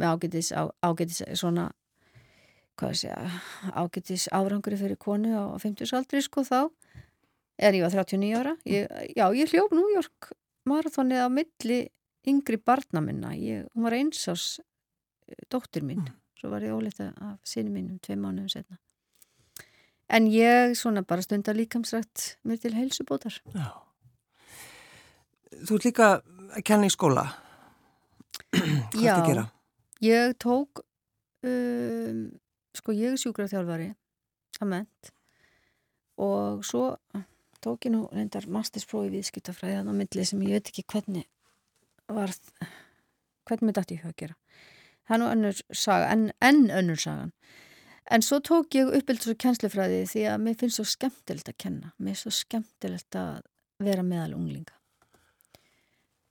með 0.00 0.16
ágætis, 0.16 0.50
á, 0.50 0.66
ágætis 0.82 1.22
svona 1.38 1.68
hvað 2.80 2.96
sé 2.98 3.12
að 3.14 3.36
ágætis 3.76 4.26
árangri 4.34 4.80
fyrir 4.80 4.98
konu 4.98 5.30
á 5.36 5.54
50 5.62 5.94
aldri 6.00 6.24
sko 6.26 6.42
þá. 6.42 6.58
En 7.60 7.76
ég 7.76 7.84
var 7.84 7.94
39 7.94 8.34
ára. 8.40 8.56
Ég, 8.66 8.90
já, 9.14 9.26
ég 9.36 9.54
hljóf 9.54 9.70
New 9.76 9.94
York 9.94 10.32
marathónið 10.66 11.22
á 11.22 11.28
milli 11.30 11.80
yngri 12.26 12.58
barna 12.58 13.04
minna. 13.04 13.34
Ég, 13.38 13.68
hún 13.76 13.86
var 13.86 13.94
einsás 13.94 14.56
eh, 14.58 15.38
dóttir 15.52 15.86
mín, 15.86 16.02
mm. 16.02 16.18
svo 16.40 16.50
var 16.50 16.66
ég 16.66 16.74
ólita 16.74 17.12
af 17.14 17.38
sinni 17.46 17.70
mín 17.70 17.92
um 17.94 18.02
tvei 18.02 18.18
mánuðum 18.18 18.50
setna 18.58 18.80
en 20.10 20.26
ég 20.30 20.74
svona 20.78 21.02
bara 21.06 21.22
stundar 21.24 21.56
líkamsrætt 21.58 22.36
mér 22.44 22.60
til 22.62 22.74
heilsubótar. 22.74 23.36
Já. 23.54 23.70
Þú 25.60 25.78
ert 25.78 25.86
líka 25.88 26.10
að 26.56 26.64
kenna 26.66 26.88
í 26.88 26.92
skóla 26.92 27.26
Hvað 28.50 29.02
Já, 29.02 29.12
er 29.12 29.20
að 29.20 29.28
gera? 29.28 29.44
ég 30.02 30.36
tók 30.42 30.82
um, 31.46 32.22
sko 32.74 32.94
ég 32.96 33.14
er 33.14 33.20
sjúkraþjálfari 33.20 33.90
að 34.60 34.70
ment 34.72 35.12
og 36.20 36.64
svo 36.66 36.96
tók 37.62 37.86
ég 37.86 37.94
nú 37.94 38.06
reyndar 38.10 38.48
mastersprófi 38.50 39.12
viðskiptafræði 39.14 39.78
þannig 39.78 39.94
á 39.94 40.00
milli 40.00 40.26
sem 40.26 40.42
ég 40.46 40.58
veit 40.58 40.72
ekki 40.72 40.86
hvernig 40.88 41.26
var 42.10 42.32
hvernig 43.46 43.68
mér 43.68 43.76
dætti 43.78 43.98
ég 43.98 44.06
að 44.08 44.16
gera. 44.24 44.36
Það 45.06 45.14
er 45.16 45.20
nú 45.20 45.28
önnur 45.30 45.60
saga, 45.74 46.10
en, 46.14 46.24
en 46.40 46.60
önnur 46.70 47.00
sagan 47.00 47.32
en 48.10 48.24
svo 48.26 48.40
tók 48.42 48.74
ég 48.74 48.90
uppbyldur 48.98 49.34
og 49.34 49.40
kennslufræði 49.40 50.02
því 50.10 50.26
að 50.32 50.42
mér 50.44 50.58
finnst 50.58 50.80
svo 50.80 50.86
skemmtilegt 50.88 51.50
að 51.52 51.58
kenna. 51.62 51.92
Mér 51.98 52.14
finnst 52.14 52.26
svo 52.26 52.34
skemmtilegt 52.34 53.18
að 53.18 53.40
vera 53.80 54.04
meðal 54.06 54.36
unglinga. 54.38 54.76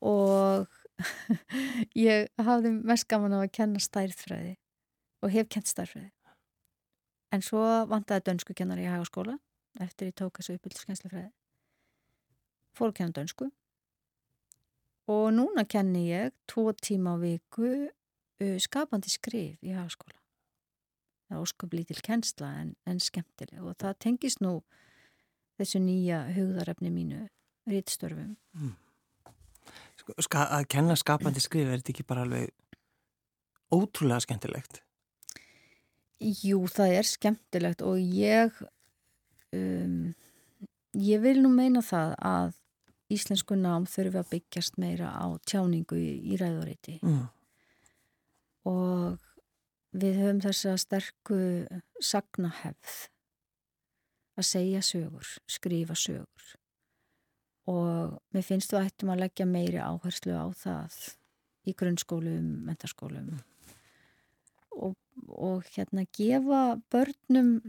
Og 0.06 0.68
ég 2.08 2.28
hafði 2.40 2.74
mest 2.84 3.08
gaman 3.12 3.36
á 3.36 3.40
að 3.40 3.54
kenna 3.56 3.82
stærðfræði 3.84 4.56
og 5.24 5.34
hef 5.34 5.52
kent 5.56 5.72
stærðfræði. 5.72 6.12
En 7.36 7.46
svo 7.46 7.64
vantaði 7.90 8.26
dönsku 8.28 8.56
kennar 8.58 8.82
í 8.82 8.88
hagaskóla 8.90 9.38
eftir 9.80 10.10
ég 10.10 10.18
tók 10.18 10.40
þessu 10.40 10.58
uppbyldskænslefræði 10.58 11.30
fór 12.76 12.92
að 12.92 13.00
kenna 13.00 13.18
dönsku. 13.20 13.50
Og 15.10 15.28
núna 15.34 15.66
kenni 15.70 16.08
ég 16.10 16.34
tvo 16.50 16.70
tíma 16.78 17.16
á 17.18 17.22
viku 17.22 17.70
uh, 17.90 18.58
skapandi 18.62 19.12
skrif 19.12 19.58
í 19.66 19.74
hagaskóla 19.74 20.19
það 21.30 21.38
er 21.38 21.46
ósköp 21.46 21.76
lítil 21.78 22.02
kennsla 22.06 22.52
en, 22.64 22.76
en 22.90 23.00
skemmtileg 23.04 23.64
og 23.64 23.78
það 23.82 23.98
tengist 24.06 24.42
nú 24.44 24.60
þessu 25.60 25.82
nýja 25.84 26.24
hugðarefni 26.34 26.92
mínu 26.94 27.24
rítstörfum 27.70 28.36
mm. 28.58 28.76
Sko, 30.00 30.16
ska, 30.26 30.46
að 30.58 30.70
kenna 30.72 30.96
skapandi 30.98 31.42
skrif 31.44 31.68
er 31.68 31.82
þetta 31.82 31.94
ekki 31.94 32.08
bara 32.08 32.26
alveg 32.26 32.50
ótrúlega 33.76 34.26
skemmtilegt 34.26 34.82
Jú, 36.20 36.66
það 36.68 36.96
er 36.98 37.08
skemmtilegt 37.08 37.84
og 37.86 38.00
ég 38.02 38.56
um, 39.56 40.10
ég 40.98 41.22
vil 41.24 41.38
nú 41.44 41.52
meina 41.54 41.84
það 41.86 42.16
að 42.18 42.58
íslensku 43.14 43.58
nám 43.58 43.88
þurfi 43.90 44.20
að 44.22 44.32
byggjast 44.34 44.78
meira 44.82 45.14
á 45.14 45.26
tjáningu 45.48 45.98
í, 45.98 46.12
í 46.34 46.38
ræðuríti 46.40 47.00
mm. 47.02 47.24
og 48.70 49.29
við 49.92 50.20
höfum 50.22 50.42
þessa 50.44 50.76
sterku 50.80 51.40
sagnahefð 52.04 52.98
að 54.40 54.48
segja 54.48 54.82
sögur, 54.86 55.30
skrifa 55.50 55.98
sögur. 55.98 56.50
Og 57.70 58.18
mér 58.34 58.46
finnst 58.46 58.72
þú 58.72 58.82
ættum 58.82 59.12
að 59.14 59.26
leggja 59.26 59.46
meiri 59.50 59.82
áherslu 59.82 60.34
á 60.34 60.48
það 60.58 60.96
í 61.68 61.76
grunnskólum, 61.78 62.48
mentarskólum 62.66 63.34
og, 64.80 64.96
og 65.28 65.68
hérna 65.76 66.06
gefa 66.16 66.80
börnum 66.90 67.60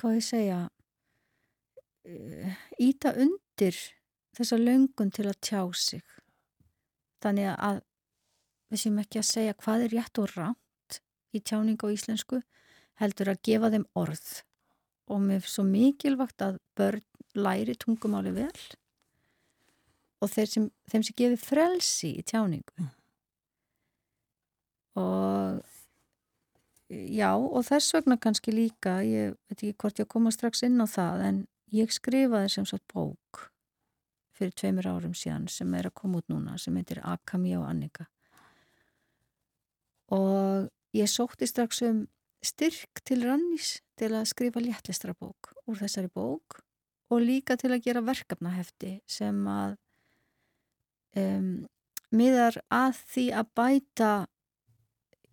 hvað 0.00 0.18
ég 0.18 0.26
segja 0.26 0.58
íta 2.82 3.14
eh, 3.14 3.22
undir 3.24 3.78
þessa 4.34 4.58
löngun 4.58 5.12
til 5.14 5.28
að 5.30 5.40
tjá 5.46 5.62
sig. 5.78 6.02
Þannig 7.22 7.52
að 7.54 7.80
við 8.74 8.82
séum 8.82 9.00
ekki 9.02 9.20
að 9.20 9.30
segja 9.30 9.58
hvað 9.62 9.86
er 9.86 9.96
rétt 9.98 10.20
og 10.22 10.34
ránt 10.34 11.00
í 11.34 11.40
tjáning 11.40 11.80
á 11.80 11.88
íslensku 11.94 12.42
heldur 13.00 13.32
að 13.32 13.42
gefa 13.46 13.70
þeim 13.74 13.86
orð. 13.98 14.26
Og 15.10 15.30
er 15.34 15.46
svo 15.48 15.64
mikilvægt 15.68 16.42
að 16.44 16.60
börn 16.78 17.04
læri 17.34 17.74
tungumáli 17.76 18.32
vel 18.34 18.64
og 20.22 20.30
sem, 20.32 20.70
þeim 20.88 21.02
sem 21.04 21.16
gefi 21.18 21.36
frelsi 21.36 22.14
í 22.20 22.24
tjáningu. 22.24 22.74
Mm. 22.80 22.92
og 25.02 25.62
Já 26.94 27.32
og 27.34 27.64
þess 27.64 27.94
vegna 27.96 28.18
kannski 28.20 28.52
líka, 28.52 28.98
ég 29.02 29.34
veit 29.48 29.56
ekki 29.56 29.74
hvort 29.80 30.00
ég 30.02 30.08
koma 30.10 30.30
strax 30.30 30.62
inn 30.66 30.76
á 30.78 30.86
það 30.86 31.22
en 31.28 31.38
ég 31.74 31.90
skrifaði 31.90 32.50
sem 32.52 32.66
sagt 32.68 32.84
bók 32.92 33.48
fyrir 34.36 34.52
tveimur 34.52 34.90
árum 34.90 35.14
síðan 35.16 35.48
sem 35.48 35.72
er 35.74 35.88
að 35.88 35.96
koma 36.02 36.20
út 36.20 36.28
núna 36.30 36.58
sem 36.60 36.76
heitir 36.76 37.00
Akami 37.02 37.54
og 37.56 37.64
Annika 37.66 38.06
og 40.12 40.68
ég 40.96 41.08
sótti 41.10 41.48
strax 41.48 41.82
um 41.86 42.04
styrk 42.44 43.00
til 43.08 43.24
Rannís 43.24 43.78
til 43.98 44.12
að 44.12 44.28
skrifa 44.28 44.60
léttlistra 44.60 45.14
bók 45.16 45.54
úr 45.64 45.80
þessari 45.80 46.10
bók 46.12 46.60
og 47.12 47.24
líka 47.24 47.56
til 47.60 47.72
að 47.72 47.84
gera 47.86 48.04
verkefnahefti 48.04 48.98
sem 49.08 49.40
að 49.48 49.76
um, 51.20 51.64
miðar 52.14 52.60
að 52.72 53.00
því 53.14 53.26
að 53.40 53.50
bæta 53.58 54.12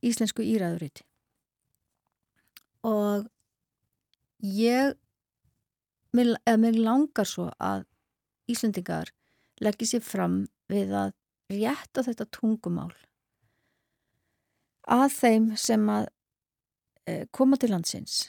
íslensku 0.01 0.45
íræðuriti. 0.45 1.05
Og 2.87 3.27
ég 4.41 4.95
eða 6.11 6.57
mér 6.59 6.79
langar 6.81 7.29
svo 7.29 7.51
að 7.61 7.85
Íslandingar 8.51 9.11
leggja 9.61 9.93
sér 9.93 10.03
fram 10.03 10.41
við 10.71 10.91
að 10.97 11.13
rétta 11.51 12.03
þetta 12.03 12.27
tungumál 12.33 12.91
að 14.91 15.07
þeim 15.15 15.49
sem 15.59 15.89
að 15.91 16.07
e, 17.07 17.25
koma 17.31 17.59
til 17.59 17.71
landsins 17.73 18.21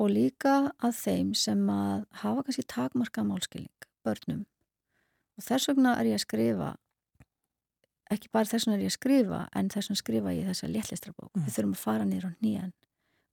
og 0.00 0.12
líka 0.12 0.72
að 0.84 0.98
þeim 1.00 1.34
sem 1.34 1.62
að 1.72 2.04
hafa 2.22 2.44
kannski 2.46 2.66
takmarka 2.68 3.24
málskilning, 3.24 3.88
börnum 4.04 4.44
og 5.36 5.46
þess 5.46 5.70
vegna 5.70 5.96
er 6.00 6.12
ég 6.12 6.20
að 6.20 6.26
skrifa 6.26 6.72
ekki 8.12 8.30
bara 8.32 8.48
þess 8.48 8.66
vegna 8.66 8.78
er 8.78 8.84
ég 8.86 8.92
að 8.92 8.98
skrifa 8.98 9.40
en 9.56 9.70
þess 9.72 9.90
vegna 9.90 10.02
skrifa 10.02 10.34
ég 10.36 10.50
þessa 10.50 10.70
léttlistrabók 10.70 11.32
mm. 11.32 11.46
við 11.46 11.56
þurfum 11.56 11.78
að 11.78 11.86
fara 11.86 12.08
nýra 12.08 12.32
á 12.32 12.38
nýjan 12.44 12.74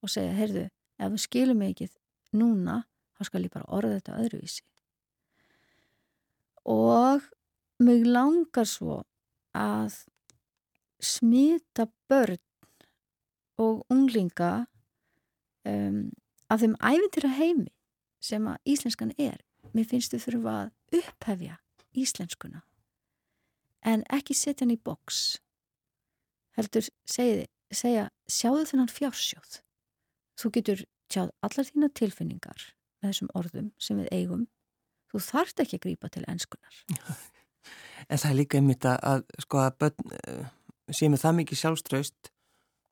og 0.04 0.12
segja, 0.12 0.36
heyrðu, 0.36 0.68
ef 1.00 1.14
þú 1.14 1.22
skilur 1.24 1.58
mig 1.58 1.74
ekki 1.74 1.90
núna, 2.36 2.82
þá 3.16 3.28
skal 3.30 3.44
ég 3.46 3.54
bara 3.54 3.70
orða 3.72 4.00
þetta 4.00 4.18
öðruvísi. 4.20 4.64
Og 6.74 7.28
mig 7.84 8.04
langar 8.08 8.68
svo 8.70 9.02
að 9.58 10.02
smita 11.04 11.88
börn 12.10 12.40
og 13.62 13.86
unglinga 13.94 14.66
um, 15.68 16.12
af 16.50 16.62
þeim 16.62 16.76
æfintir 16.80 17.28
að 17.28 17.38
heimi 17.40 17.72
sem 18.24 18.48
að 18.48 18.74
íslenskan 18.74 19.14
er. 19.18 19.42
Mér 19.74 19.88
finnst 19.90 20.14
þau 20.14 20.24
þurfa 20.26 20.56
að 20.62 21.00
upphefja 21.00 21.58
íslenskuna. 21.98 22.64
En 23.84 24.06
ekki 24.14 24.36
setja 24.38 24.64
hann 24.64 24.76
í 24.76 24.80
boks 24.80 25.40
heldur 26.58 26.86
segja, 27.10 27.48
segja 27.74 28.08
sjáðu 28.30 28.66
þennan 28.72 28.92
fjársjóð. 28.92 29.60
Þú 30.40 30.52
getur 30.58 30.84
tjáð 31.12 31.32
allar 31.46 31.70
þína 31.70 31.90
tilfinningar 31.98 32.68
með 33.02 33.10
þessum 33.10 33.32
orðum 33.38 33.72
sem 33.82 34.00
við 34.00 34.12
eigum. 34.14 34.48
Þú 35.12 35.22
þarft 35.28 35.62
ekki 35.62 35.78
að 35.78 35.86
grýpa 35.86 36.10
til 36.10 36.26
ennskunar 36.26 36.80
En 38.10 38.20
það 38.20 38.30
er 38.30 38.38
líka 38.38 38.60
einmitt 38.60 38.86
að, 38.90 39.24
sko, 39.44 39.62
að 39.64 39.76
börn 39.84 40.16
uh, 40.18 40.48
sé 40.92 41.08
með 41.12 41.22
það 41.24 41.38
mikið 41.40 41.60
sjálfströst 41.62 42.32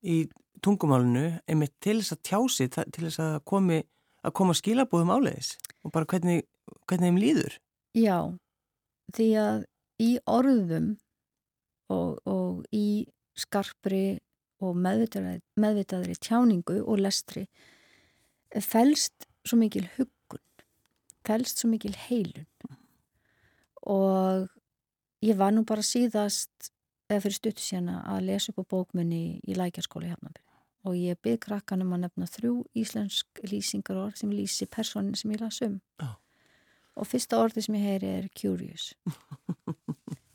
í 0.08 0.16
tungumálunu 0.62 1.26
einmitt 1.48 1.74
til 1.82 1.98
þess 2.00 2.16
að 2.16 2.22
tjási, 2.28 2.68
til 2.72 3.06
þess 3.06 3.20
að 3.22 3.36
komi 3.48 3.82
að 4.22 4.34
koma 4.38 4.54
skilabúðum 4.54 5.12
áleiðis 5.16 5.56
og 5.82 5.94
bara 5.94 6.08
hvernig, 6.08 6.44
hvernig 6.86 7.10
þeim 7.10 7.20
líður. 7.20 7.56
Já, 7.98 8.18
því 9.16 9.28
að 9.42 9.64
í 10.02 10.10
orðum 10.30 10.92
og, 11.92 12.20
og 12.28 12.62
í 12.74 13.08
skarpri 13.38 14.20
og 14.62 14.78
meðvitaðri, 14.78 15.40
meðvitaðri 15.58 16.16
tjáningu 16.22 16.78
og 16.84 17.02
lestri 17.02 17.46
fælst 18.62 19.26
svo 19.48 19.58
mikil 19.58 19.86
huggun, 19.96 20.42
fælst 21.26 21.62
svo 21.62 21.72
mikil 21.72 21.94
heilun 21.98 22.46
og 23.82 24.46
ég 25.24 25.38
var 25.38 25.54
nú 25.54 25.64
bara 25.66 25.82
síðast 25.82 26.70
eða 27.12 27.26
fyrir 27.26 27.38
stuttu 27.38 27.64
síðan 27.64 27.92
að 28.00 28.24
lesa 28.30 28.52
upp 28.52 28.64
á 28.64 28.70
bókmunni 28.72 29.22
í 29.44 29.56
lækjaskóli 29.58 30.10
Hafnabri 30.12 30.44
og 30.82 30.96
ég 30.98 31.18
byrð 31.22 31.44
krakkanum 31.44 31.94
að 31.94 32.04
nefna 32.06 32.26
þrjú 32.26 32.56
íslensk 32.78 33.42
lýsingar 33.46 34.00
orð 34.02 34.18
sem 34.18 34.32
lýsi 34.34 34.66
personin 34.66 35.14
sem 35.18 35.30
ég 35.34 35.42
las 35.44 35.60
um. 35.62 35.78
Oh. 36.02 36.16
og 36.98 37.08
fyrsta 37.08 37.38
orði 37.40 37.62
sem 37.64 37.76
ég 37.78 37.86
heyri 37.86 38.10
er 38.18 38.28
curious. 38.36 38.92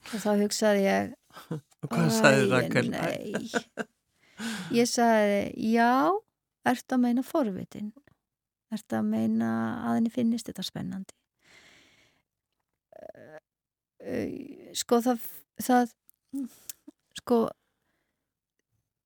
Og 0.08 0.22
þá 0.24 0.30
hugsaði 0.40 0.84
ég 0.86 1.10
og 1.52 1.90
hvað 1.92 2.12
sagði 2.16 2.46
Rakel? 2.48 2.90
Nei. 2.94 3.50
Ég 4.72 4.88
sagði 4.88 5.42
já 5.74 6.16
ert 6.68 6.96
að 6.96 7.02
meina 7.04 7.24
forvitin? 7.28 7.90
Ert 8.72 8.96
að 8.96 9.10
meina 9.10 9.50
að 9.84 9.98
henni 9.98 10.14
finnist 10.14 10.48
þetta 10.48 10.64
spennandi? 10.64 11.16
Sko 14.80 15.02
það, 15.04 15.28
það 15.60 15.92
sko 17.28 17.50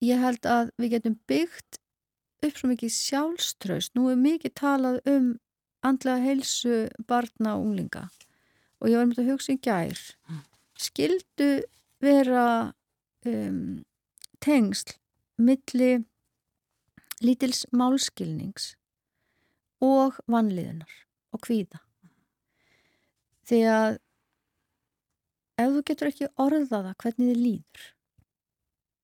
ég 0.05 0.21
held 0.21 0.45
að 0.45 0.69
við 0.77 0.93
getum 0.95 1.17
byggt 1.29 1.79
upp 2.45 2.57
svo 2.57 2.69
mikið 2.69 2.93
sjálfströst 2.93 3.97
nú 3.97 4.11
er 4.11 4.19
mikið 4.21 4.53
talað 4.57 4.99
um 5.09 5.31
andlega 5.85 6.21
heilsu 6.21 6.75
barna 7.09 7.55
og 7.57 7.65
unglinga. 7.65 8.07
Og 8.81 8.89
ég 8.89 8.97
var 8.97 9.07
með 9.09 9.17
þetta 9.17 9.25
að 9.25 9.31
hugsa 9.31 9.53
í 9.53 9.61
gær 9.65 10.03
skildu 10.81 11.49
vera 12.01 12.45
um, 13.29 13.81
tengsl 14.41 14.95
milli 15.41 15.91
lítils 17.21 17.63
málskilnings 17.73 18.75
og 19.81 20.17
vanliðunar 20.29 20.93
og 21.33 21.41
kvíða. 21.45 21.81
Því 23.49 23.63
að 23.69 23.97
ef 25.61 25.73
þú 25.73 25.83
getur 25.89 26.11
ekki 26.11 26.31
orðaða 26.41 26.93
hvernig 27.01 27.33
þið 27.33 27.41
líður 27.41 27.89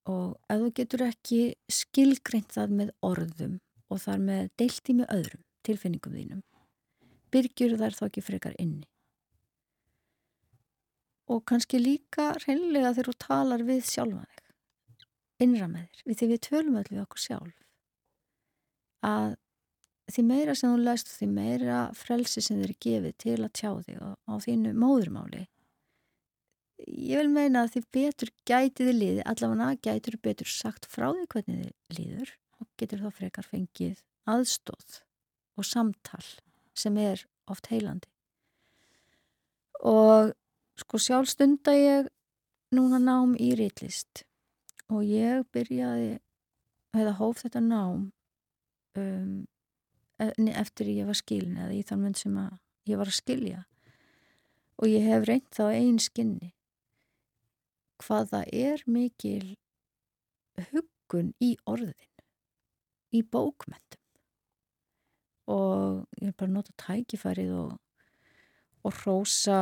og 0.08 0.38
ef 0.48 0.62
þú 0.62 0.70
getur 0.80 1.04
ekki 1.08 1.42
skilgreint 1.72 2.54
það 2.56 2.76
með 2.82 2.94
orðum 3.06 3.58
og 3.92 4.04
þar 4.04 4.24
með 4.24 4.52
deilti 4.60 4.96
með 4.98 5.12
öðrum 5.16 5.44
tilfinningum 5.68 6.16
þínum 6.16 6.44
byrgjur 7.34 7.76
þær 7.80 7.98
þá 7.98 8.04
ekki 8.08 8.24
frekar 8.24 8.54
inni. 8.62 8.88
Og 11.28 11.42
kannski 11.44 11.80
líka 11.82 12.32
reynlega 12.46 12.94
þegar 12.96 13.10
þú 13.10 13.16
talar 13.26 13.64
við 13.68 13.82
sjálfa 13.84 14.24
þig 14.24 14.38
innra 15.44 15.68
með 15.70 15.90
þér 15.90 16.08
við 16.08 16.20
því 16.20 16.30
við 16.32 16.42
tölum 16.48 16.80
öll 16.80 16.88
við 16.90 17.04
okkur 17.04 17.24
sjálf 17.24 17.58
að 19.08 19.36
því 20.08 20.24
meira 20.30 20.56
sem 20.58 20.72
þú 20.72 20.86
læst 20.88 21.12
því 21.12 21.28
meira 21.36 21.82
frelsi 21.98 22.42
sem 22.42 22.62
þér 22.62 22.72
er 22.72 22.80
gefið 22.86 23.18
til 23.24 23.38
að 23.38 23.54
tjá 23.60 23.70
þig 23.86 24.00
á 24.02 24.34
þínu 24.48 24.74
móðurmáli 24.82 25.44
ég 26.88 27.20
vil 27.20 27.30
meina 27.32 27.66
að 27.66 27.74
því 27.76 27.82
betur 27.98 28.32
gætið 28.48 28.90
þið 28.90 28.98
liði, 28.98 29.24
allavega 29.28 29.70
gætur 29.84 30.18
betur 30.24 30.50
sagt 30.52 30.88
frá 30.90 31.10
því 31.12 31.26
hvernig 31.34 31.64
þið 31.66 31.98
líður 32.00 32.34
og 32.62 32.70
getur 32.80 33.04
þá 33.04 33.10
frekar 33.20 33.48
fengið 33.48 34.04
aðstóð 34.28 35.02
og 35.58 35.68
samtal 35.68 36.24
sem 36.78 36.98
er 37.02 37.26
oft 37.50 37.70
heilandi. 37.72 38.10
Og 39.84 40.34
sko 40.80 41.00
sjálf 41.02 41.32
stunda 41.32 41.76
ég 41.76 42.10
núna 42.76 43.00
nám 43.02 43.36
í 43.40 43.54
reytlist 43.58 44.24
og 44.92 45.04
ég 45.08 45.46
byrjaði 45.54 46.18
eða 46.98 47.16
hóf 47.20 47.44
þetta 47.44 47.62
nám 47.64 48.10
um, 48.98 49.46
e, 50.20 50.28
eftir 50.56 50.92
ég 50.94 51.10
var 51.10 51.20
skilin 51.20 51.60
eða 51.60 51.76
í 51.76 51.84
þann 51.86 52.06
mynd 52.06 52.20
sem 52.20 52.38
ég 52.88 53.00
var 53.00 53.12
að 53.12 53.20
skilja. 53.20 53.66
Og 54.78 54.92
ég 54.92 55.08
hef 55.10 55.26
reynt 55.28 55.50
þá 55.56 55.68
einn 55.72 55.98
skinni 56.02 56.54
hvað 58.04 58.30
það 58.34 58.54
er 58.54 58.84
mikil 58.88 59.56
huggun 60.72 61.34
í 61.44 61.56
orðin 61.70 62.14
í 63.16 63.24
bókmyndum 63.24 64.04
og 65.48 66.04
ég 66.20 66.32
er 66.32 66.36
bara 66.36 66.50
að 66.50 66.56
nota 66.58 66.76
tækifærið 66.82 67.54
og, 67.56 67.74
og 68.84 69.02
rósa 69.06 69.60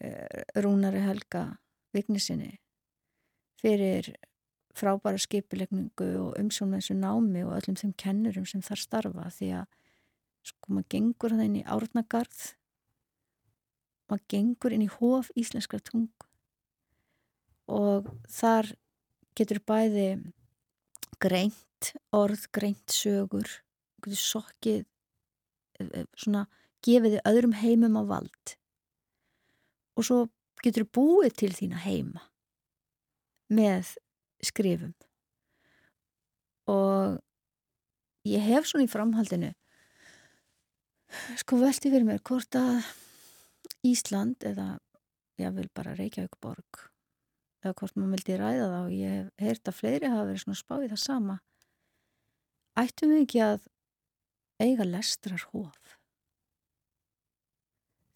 eh, 0.00 0.42
Rúnari 0.56 1.02
Helga 1.04 1.44
Vignisinni 1.92 2.54
fyrir 3.60 4.14
frábæra 4.72 5.20
skipilegningu 5.20 6.08
og 6.22 6.40
umsjónu 6.40 6.80
þessu 6.80 6.96
námi 6.96 7.44
og 7.44 7.54
öllum 7.58 7.76
þeim 7.76 7.92
kennurum 8.00 8.48
sem 8.48 8.64
þar 8.64 8.80
starfa 8.80 9.28
því 9.36 9.52
að 9.60 9.78
sko 10.48 10.74
maður 10.74 10.90
gengur 10.96 11.36
það 11.36 11.46
inn 11.46 11.60
í 11.60 11.66
árnagarð 11.76 12.42
maður 14.10 14.28
gengur 14.32 14.74
inn 14.74 14.86
í 14.86 14.92
hóf 14.96 15.28
íslenskra 15.38 15.82
tungu 15.84 16.31
og 17.70 18.08
þar 18.30 18.72
getur 19.38 19.60
bæði 19.66 20.08
greint 21.22 21.92
orð, 22.14 22.48
greint 22.54 22.92
sögur 22.92 23.48
getur 24.02 24.18
sokkið 24.18 24.82
eh, 24.82 25.86
eh, 25.86 26.06
svona 26.18 26.46
gefiði 26.82 27.22
öðrum 27.28 27.54
heimum 27.60 27.98
á 27.98 28.02
vald. 28.16 28.54
Og 29.96 30.06
svo 30.08 30.18
getur 30.64 30.86
búið 30.88 31.36
til 31.42 31.52
þína 31.54 31.82
heima 31.84 32.24
með 33.52 33.94
skrifum. 34.42 34.94
Og 36.70 37.18
ég 38.26 38.42
hef 38.46 38.68
svona 38.68 38.86
í 38.86 38.90
framhaldinu 38.90 39.52
sko 41.42 41.58
veldi 41.60 41.90
fyrir 41.92 42.06
mér 42.08 42.22
hvort 42.24 42.56
að 42.56 42.86
Ísland 43.84 44.46
eða 44.46 44.76
ég 45.42 45.52
vil 45.56 45.68
bara 45.74 45.96
Reykjavík 45.98 46.38
borg 46.40 46.91
eða 47.62 47.74
hvort 47.78 47.96
maður 47.96 48.14
vildi 48.16 48.38
ræða 48.40 48.68
það 48.68 48.78
og 48.82 48.94
ég 48.96 49.16
hef 49.16 49.46
heyrt 49.46 49.70
að 49.70 49.78
fleiri 49.78 50.12
hafa 50.12 50.28
verið 50.28 50.44
svona 50.44 50.60
spáið 50.60 50.92
það 50.92 51.02
sama. 51.02 51.36
Ættum 52.82 53.12
við 53.12 53.24
ekki 53.24 53.42
að 53.46 53.68
eiga 54.62 54.86
lestrar 54.88 55.46
hóf 55.52 55.98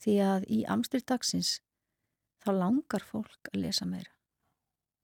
því 0.03 0.17
að 0.23 0.47
í 0.53 0.63
amstir 0.71 1.03
dagsins 1.03 1.57
þá 2.45 2.51
langar 2.61 3.05
fólk 3.07 3.51
að 3.53 3.63
lesa 3.65 3.89
meira. 3.89 4.13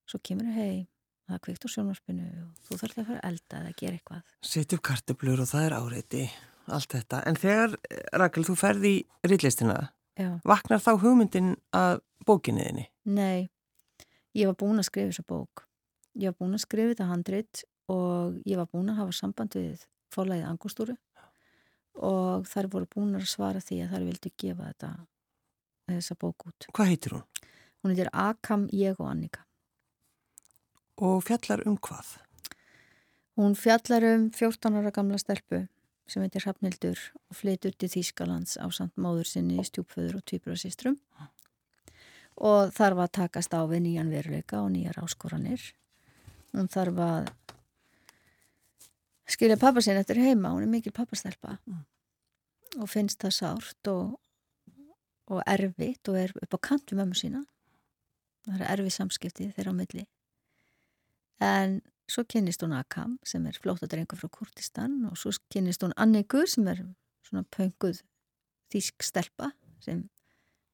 Svo 0.07 0.21
kemur 0.23 0.51
þau 0.51 0.59
heim 0.59 0.89
það 1.27 1.37
er 1.37 1.43
kvikt 1.47 1.67
á 1.67 1.69
sjónvarpinu 1.73 2.29
og 2.43 2.67
þú 2.67 2.79
þarf 2.81 2.99
að 2.99 3.11
fara 3.11 3.25
elda 3.29 3.61
eða 3.63 3.75
gera 3.79 3.99
eitthvað. 3.99 4.23
Setja 4.43 4.79
upp 4.79 4.85
karteblur 4.89 5.43
og 5.43 5.51
það 5.51 5.67
er 5.67 5.77
áreiti 5.79 6.25
allt 6.73 6.95
þetta, 6.95 7.23
en 7.27 7.39
þegar 7.39 7.75
Rakel, 8.21 8.45
þú 8.47 8.55
ferði 8.59 8.93
í 8.95 9.01
rýtlistina 9.27 9.79
vaknar 10.47 10.83
þá 10.83 10.93
hugmyndin 11.03 11.55
að 11.75 12.03
bókinniðinni? 12.29 12.87
Nei 13.11 13.52
Ég 14.39 14.49
var 14.49 14.57
búin 14.57 14.81
að 14.81 14.89
skrifa 14.89 15.13
þessa 15.13 15.29
bók. 15.29 15.65
Ég 16.17 16.33
var 16.33 16.39
búin 16.41 16.57
að 16.57 16.65
skrifa 16.65 16.93
þetta 16.93 17.09
handrit 17.11 17.65
og 17.93 18.39
ég 18.49 18.61
var 18.61 18.69
búin 18.73 18.93
að 18.93 19.01
hafa 19.03 19.17
samband 19.17 19.57
við 19.57 19.87
fórlæðið 20.13 20.49
angustúru 20.49 20.97
og 22.01 22.47
þær 22.49 22.69
voru 22.73 22.89
búin 22.95 23.17
að 23.19 23.29
svara 23.29 23.61
því 23.61 23.83
að 23.85 23.95
þær 23.95 24.07
vildi 24.09 24.33
gefa 24.41 24.69
þetta 24.71 24.93
þessa 25.93 26.17
bók 26.21 26.47
út. 26.49 26.69
Hvað 26.73 26.93
heitir 26.93 27.17
hún? 27.17 27.25
Hún 27.83 27.93
heitir 27.93 28.11
Akam, 28.13 28.69
ég 28.73 29.01
og 29.01 29.11
Annika. 29.11 29.45
Og 31.03 31.23
fjallar 31.27 31.65
um 31.67 31.77
hvað? 31.77 32.17
Hún 33.37 33.57
fjallar 33.59 34.05
um 34.13 34.29
14 34.31 34.77
ára 34.79 34.93
gamla 34.95 35.19
stelpu 35.21 35.65
sem 36.09 36.25
heitir 36.25 36.45
Hrafnildur 36.45 36.99
og 37.31 37.37
flytur 37.39 37.75
til 37.77 37.89
Þýskalands 37.93 38.59
á 38.61 38.67
samt 38.75 38.99
móður 39.01 39.29
sinni 39.29 39.59
í 39.61 39.67
stjúpföður 39.67 40.21
og 40.21 40.27
týpurasýstrum 40.29 40.99
og 42.37 42.73
þarf 42.75 43.05
að 43.05 43.15
takast 43.19 43.55
á 43.55 43.61
við 43.69 43.85
nýjan 43.87 44.11
veruleika 44.13 44.63
og 44.63 44.73
nýjar 44.75 45.03
áskoranir. 45.03 45.63
Hún 46.53 46.69
þarf 46.73 47.01
að 47.03 47.31
skilja 49.33 49.57
pappa 49.61 49.81
sinni 49.81 50.03
eftir 50.03 50.21
heima, 50.21 50.53
hún 50.53 50.67
er 50.67 50.73
mikil 50.73 50.93
pappastelpa. 50.93 51.59
Mm. 51.67 51.85
og 52.81 52.89
finnst 52.89 53.21
það 53.21 53.35
sárt 53.37 53.89
og, 53.93 54.15
og 55.29 55.43
erfitt 55.45 56.09
og 56.09 56.17
er 56.17 56.33
upp 56.41 56.57
á 56.57 56.59
kant 56.69 56.93
við 56.93 57.03
mömmu 57.03 57.19
sína. 57.19 57.43
Það 58.47 58.61
er 58.61 58.71
erfið 58.75 58.95
samskipti 58.97 59.49
þeirra 59.53 59.75
á 59.75 59.81
milli. 59.81 60.05
En 61.43 61.81
svo 62.11 62.25
kynnist 62.29 62.63
hún 62.65 62.75
Akam 62.77 63.19
sem 63.27 63.45
er 63.47 63.59
flóttadrengur 63.61 64.19
frá 64.19 64.31
Kurtistan 64.33 65.03
og 65.11 65.19
svo 65.21 65.35
kynnist 65.53 65.85
hún 65.85 65.95
Annigur 65.97 66.49
sem 66.51 66.67
er 66.71 66.83
svona 67.27 67.45
pönguð 67.55 68.03
þýsk 68.73 69.05
stelpa 69.05 69.53
sem 69.83 70.07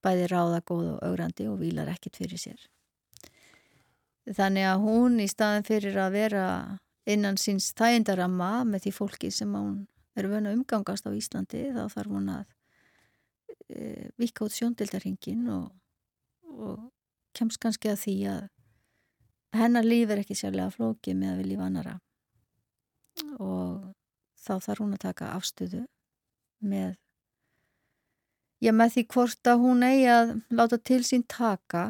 bæði 0.05 0.27
ráða 0.31 0.61
góð 0.67 0.91
og 0.95 1.07
augrandi 1.07 1.49
og 1.51 1.61
vilar 1.63 1.91
ekkit 1.93 2.19
fyrir 2.21 2.41
sér. 2.41 2.61
Þannig 4.29 4.67
að 4.69 4.83
hún 4.85 5.21
í 5.25 5.29
staðin 5.31 5.67
fyrir 5.67 5.97
að 6.03 6.15
vera 6.19 6.45
innan 7.09 7.39
síns 7.41 7.71
þægindaramma 7.79 8.67
með 8.69 8.87
því 8.87 8.93
fólki 8.99 9.31
sem 9.33 9.55
hún 9.57 9.87
er 10.19 10.29
vöna 10.29 10.53
umgangast 10.53 11.07
á 11.09 11.11
Íslandi 11.15 11.71
þá 11.73 11.87
þarf 11.95 12.13
hún 12.13 12.29
að 12.35 12.45
e, 13.73 14.11
vika 14.21 14.45
út 14.45 14.55
sjóndildarhingin 14.57 15.47
og, 15.55 15.71
og 16.45 16.91
kemst 17.39 17.61
kannski 17.63 17.93
að 17.93 18.03
því 18.03 18.17
að 18.35 18.43
hennar 19.57 19.87
líf 19.87 20.13
er 20.13 20.23
ekki 20.25 20.37
sérlega 20.37 20.75
flóki 20.75 21.15
með 21.17 21.33
að 21.33 21.41
við 21.41 21.51
líf 21.53 21.65
annara 21.65 21.95
og 23.41 23.95
þá 24.39 24.55
þarf 24.67 24.83
hún 24.85 24.97
að 24.97 25.05
taka 25.07 25.33
afstöðu 25.39 25.85
með 26.61 26.97
já 28.63 28.73
með 28.75 28.95
því 28.95 29.05
hvort 29.15 29.51
að 29.51 29.63
hún 29.63 29.85
eigi 29.87 30.09
að 30.13 30.33
láta 30.51 30.79
til 30.91 31.03
sín 31.07 31.25
taka 31.31 31.85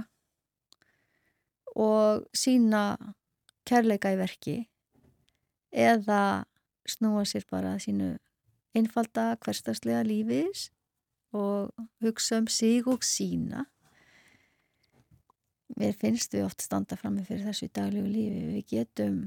og 1.79 2.27
sína 2.37 2.83
kærleika 3.69 4.13
í 4.13 4.19
verki 4.19 4.57
eða 5.73 6.45
snúa 6.89 7.25
sér 7.29 7.47
bara 7.51 7.77
sínu 7.83 8.17
einfalda 8.77 9.35
hverstagslega 9.45 10.05
lífis 10.07 10.69
og 11.37 11.73
hugsa 12.03 12.39
um 12.41 12.47
sig 12.49 12.87
og 12.89 13.05
sína. 13.05 13.67
Mér 15.77 15.93
finnst 15.95 16.33
við 16.35 16.47
oft 16.47 16.65
standa 16.65 16.97
fram 16.97 17.19
með 17.19 17.29
fyrir 17.29 17.49
þessu 17.51 17.69
í 17.69 17.75
daglegu 17.77 18.09
lífi. 18.09 18.45
Við 18.55 18.65
getum 18.73 19.19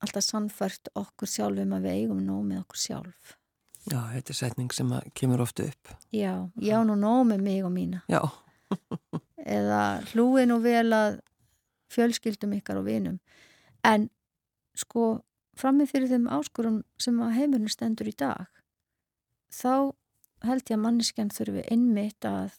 alltaf 0.00 0.24
sannfært 0.24 0.88
okkur 0.96 1.28
sjálf 1.28 1.60
um 1.60 1.76
að 1.76 1.86
við 1.86 1.98
eigum 2.00 2.22
nóg 2.24 2.46
með 2.48 2.62
okkur 2.64 2.80
sjálf 2.80 3.36
Já, 3.84 3.98
þetta 4.14 4.32
er 4.32 4.38
setning 4.38 4.72
sem 4.72 4.92
kemur 5.14 5.42
ofta 5.44 5.66
upp. 5.68 5.90
Já, 6.14 6.32
já 6.56 6.78
nú 6.88 6.94
nóg 6.96 7.26
með 7.28 7.42
mig 7.44 7.64
og 7.66 7.72
mína 7.74 8.00
Já. 8.08 8.22
eða 9.58 9.80
hlúi 10.12 10.46
nú 10.48 10.56
vel 10.64 10.88
að 10.96 11.18
fjölskyldum 11.92 12.54
ykkar 12.56 12.80
og 12.80 12.86
vinum 12.88 13.18
en 13.84 14.08
sko 14.74 15.20
frammi 15.60 15.84
fyrir 15.86 16.08
þeim 16.10 16.24
áskorum 16.32 16.80
sem 16.98 17.18
að 17.22 17.36
heimurinn 17.36 17.70
stendur 17.70 18.08
í 18.10 18.14
dag 18.18 18.48
þá 19.52 19.92
held 20.48 20.64
ég 20.64 20.78
að 20.78 20.82
manneskjan 20.86 21.30
þurfi 21.36 21.62
einmitt 21.70 22.24
að 22.26 22.56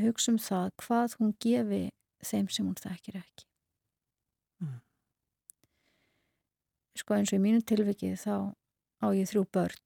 hugsa 0.00 0.32
um 0.32 0.40
það 0.42 0.72
hvað 0.82 1.14
hún 1.20 1.34
gefi 1.44 1.82
þeim 2.24 2.48
sem 2.50 2.66
hún 2.70 2.80
þekkir 2.80 3.20
ekki 3.20 3.50
Mm. 4.62 4.78
sko 6.96 7.16
eins 7.16 7.32
og 7.34 7.40
í 7.40 7.42
mínu 7.42 7.62
tilviki 7.66 8.12
þá 8.16 8.54
á 9.02 9.06
ég 9.12 9.26
þrjú 9.28 9.42
börn 9.52 9.80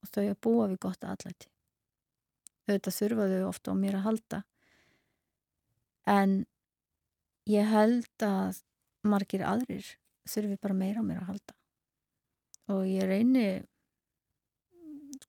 og 0.00 0.12
þau 0.14 0.26
að 0.26 0.38
búa 0.44 0.68
við 0.70 0.78
gott 0.86 1.04
allæti 1.04 1.50
auðvitað 2.70 2.96
þurfa 2.96 3.28
þau 3.30 3.48
ofta 3.48 3.74
á 3.74 3.74
mér 3.78 3.98
að 3.98 4.06
halda. 4.06 4.42
En 6.10 6.36
ég 7.50 7.70
held 7.70 8.26
að 8.26 8.60
margir 9.06 9.44
aðrir 9.46 9.94
þurfi 10.28 10.58
bara 10.60 10.76
meira 10.76 11.02
á 11.02 11.04
mér 11.06 11.22
að 11.22 11.32
halda. 11.32 11.56
Og 12.70 12.84
ég 12.86 13.08
reyni 13.08 13.46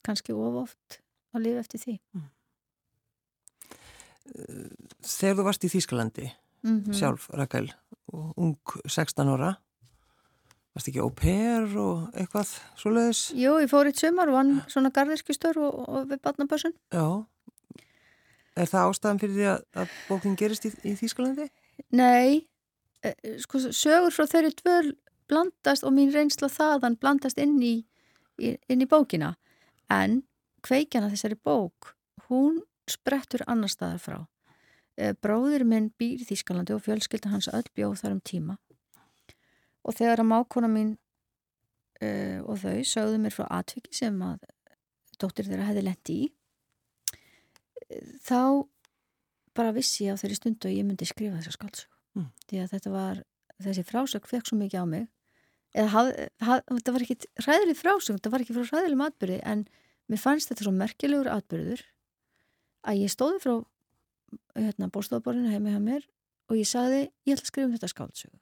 kannski 0.06 0.34
of 0.34 0.62
oft 0.64 1.00
að 1.34 1.46
lifa 1.46 1.64
eftir 1.64 1.82
því. 1.82 1.96
Þegar 5.02 5.36
þú 5.38 5.46
varst 5.48 5.66
í 5.66 5.70
Þýskalandi 5.72 6.28
mm 6.28 6.78
-hmm. 6.78 6.94
sjálf, 6.94 7.28
Rakel, 7.30 7.72
ung 8.12 8.56
16 8.86 9.28
ára, 9.28 9.56
varst 10.72 10.88
ekki 10.90 11.04
pair 11.18 11.76
og 11.80 12.16
eitthvað 12.16 12.54
svoleiðis? 12.80 13.22
Jú, 13.38 13.58
ég 13.62 13.70
fór 13.70 13.90
eitt 13.90 14.00
sumar 14.00 14.32
og 14.32 14.38
vann 14.38 14.54
svona 14.72 14.92
garðirkjustur 14.94 15.60
og, 15.60 15.82
og 15.88 16.08
við 16.10 16.22
batnabössun 16.24 16.74
Já. 16.94 17.24
Er 18.56 18.68
það 18.68 18.88
ástæðan 18.88 19.22
fyrir 19.22 19.36
því 19.36 19.46
að, 19.52 19.62
að 19.82 19.94
bókin 20.08 20.36
gerist 20.36 20.66
í, 20.68 20.72
í 20.84 20.96
Þýskalandi? 21.00 21.48
Nei, 21.96 22.48
eh, 23.04 23.16
sko 23.40 23.62
sögur 23.68 24.12
frá 24.12 24.28
þeirri 24.28 24.52
dvöl 24.60 24.92
blandast 25.30 25.86
og 25.88 25.94
mín 25.96 26.12
reynsla 26.12 26.50
þaðan 26.52 26.98
blandast 27.00 27.40
inn 27.40 27.56
í, 27.64 27.76
inn 28.40 28.84
í 28.84 28.88
bókina 28.88 29.34
en 29.92 30.20
kveikjana 30.64 31.12
þessari 31.12 31.40
bók 31.40 31.94
hún 32.28 32.60
sprettur 32.90 33.44
annar 33.48 33.72
staðar 33.72 34.02
frá 34.02 34.20
Eh, 35.00 35.14
bróðir 35.24 35.64
minn 35.64 35.88
býr 35.96 36.20
í 36.20 36.26
Þýskalandi 36.28 36.74
og 36.76 36.82
fjölskylda 36.84 37.30
hans 37.32 37.48
öll 37.48 37.64
bjóð 37.72 37.94
þar 38.02 38.12
um 38.12 38.18
tíma 38.28 38.58
og 39.82 39.96
þegar 39.98 40.22
að 40.22 40.30
mákona 40.30 40.70
mín 40.70 40.94
uh, 42.02 42.38
og 42.46 42.60
þau 42.62 42.78
sögðu 42.86 43.22
mér 43.22 43.34
frá 43.34 43.46
atviki 43.58 43.94
sem 43.96 44.18
að 44.26 44.44
dóttir 45.20 45.48
þeirra 45.48 45.68
hefði 45.70 45.86
lendi 45.86 46.18
í 46.24 46.30
þá 48.24 48.64
bara 49.56 49.74
vissi 49.76 50.06
ég 50.06 50.16
á 50.16 50.20
þeirri 50.20 50.38
stundu 50.38 50.70
að 50.70 50.78
ég 50.78 50.86
myndi 50.88 51.08
skrifa 51.08 51.38
þessa 51.38 51.56
skáldsögu. 51.56 51.90
Mm. 52.12 52.28
því 52.48 52.58
að 52.60 52.72
þetta 52.74 52.92
var 52.92 53.20
þessi 53.64 53.84
frásög 53.88 54.26
fekk 54.28 54.48
svo 54.48 54.58
mikið 54.60 54.84
á 54.84 54.86
mig. 54.88 55.06
Eða 55.72 55.88
haf, 55.94 56.08
haf, 56.44 56.64
þetta 56.68 56.92
var 56.92 57.04
ekki 57.06 57.16
ræðileg 57.46 57.78
frásög, 57.78 58.18
þetta 58.18 58.32
var 58.32 58.44
ekki 58.44 58.56
frá 58.56 58.64
ræðilegum 58.68 59.04
atbyrði 59.06 59.38
en 59.48 59.64
mér 60.12 60.20
fannst 60.20 60.50
þetta 60.50 60.66
svo 60.66 60.72
merkilegur 60.76 61.30
atbyrður 61.32 61.84
að 62.88 63.00
ég 63.00 63.12
stóði 63.12 63.40
frá 63.40 63.54
hérna, 64.58 64.90
bóstofaborinu 64.92 65.52
heimi 65.52 65.72
hjá 65.72 65.80
mér 65.80 66.04
og 66.50 66.58
ég 66.58 66.68
sagði, 66.68 67.06
ég 67.24 67.36
ætla 67.36 67.46
að 67.46 67.52
skrifa 67.52 67.68
um 67.68 67.76
þetta 67.76 67.92
skáldsögu 67.92 68.36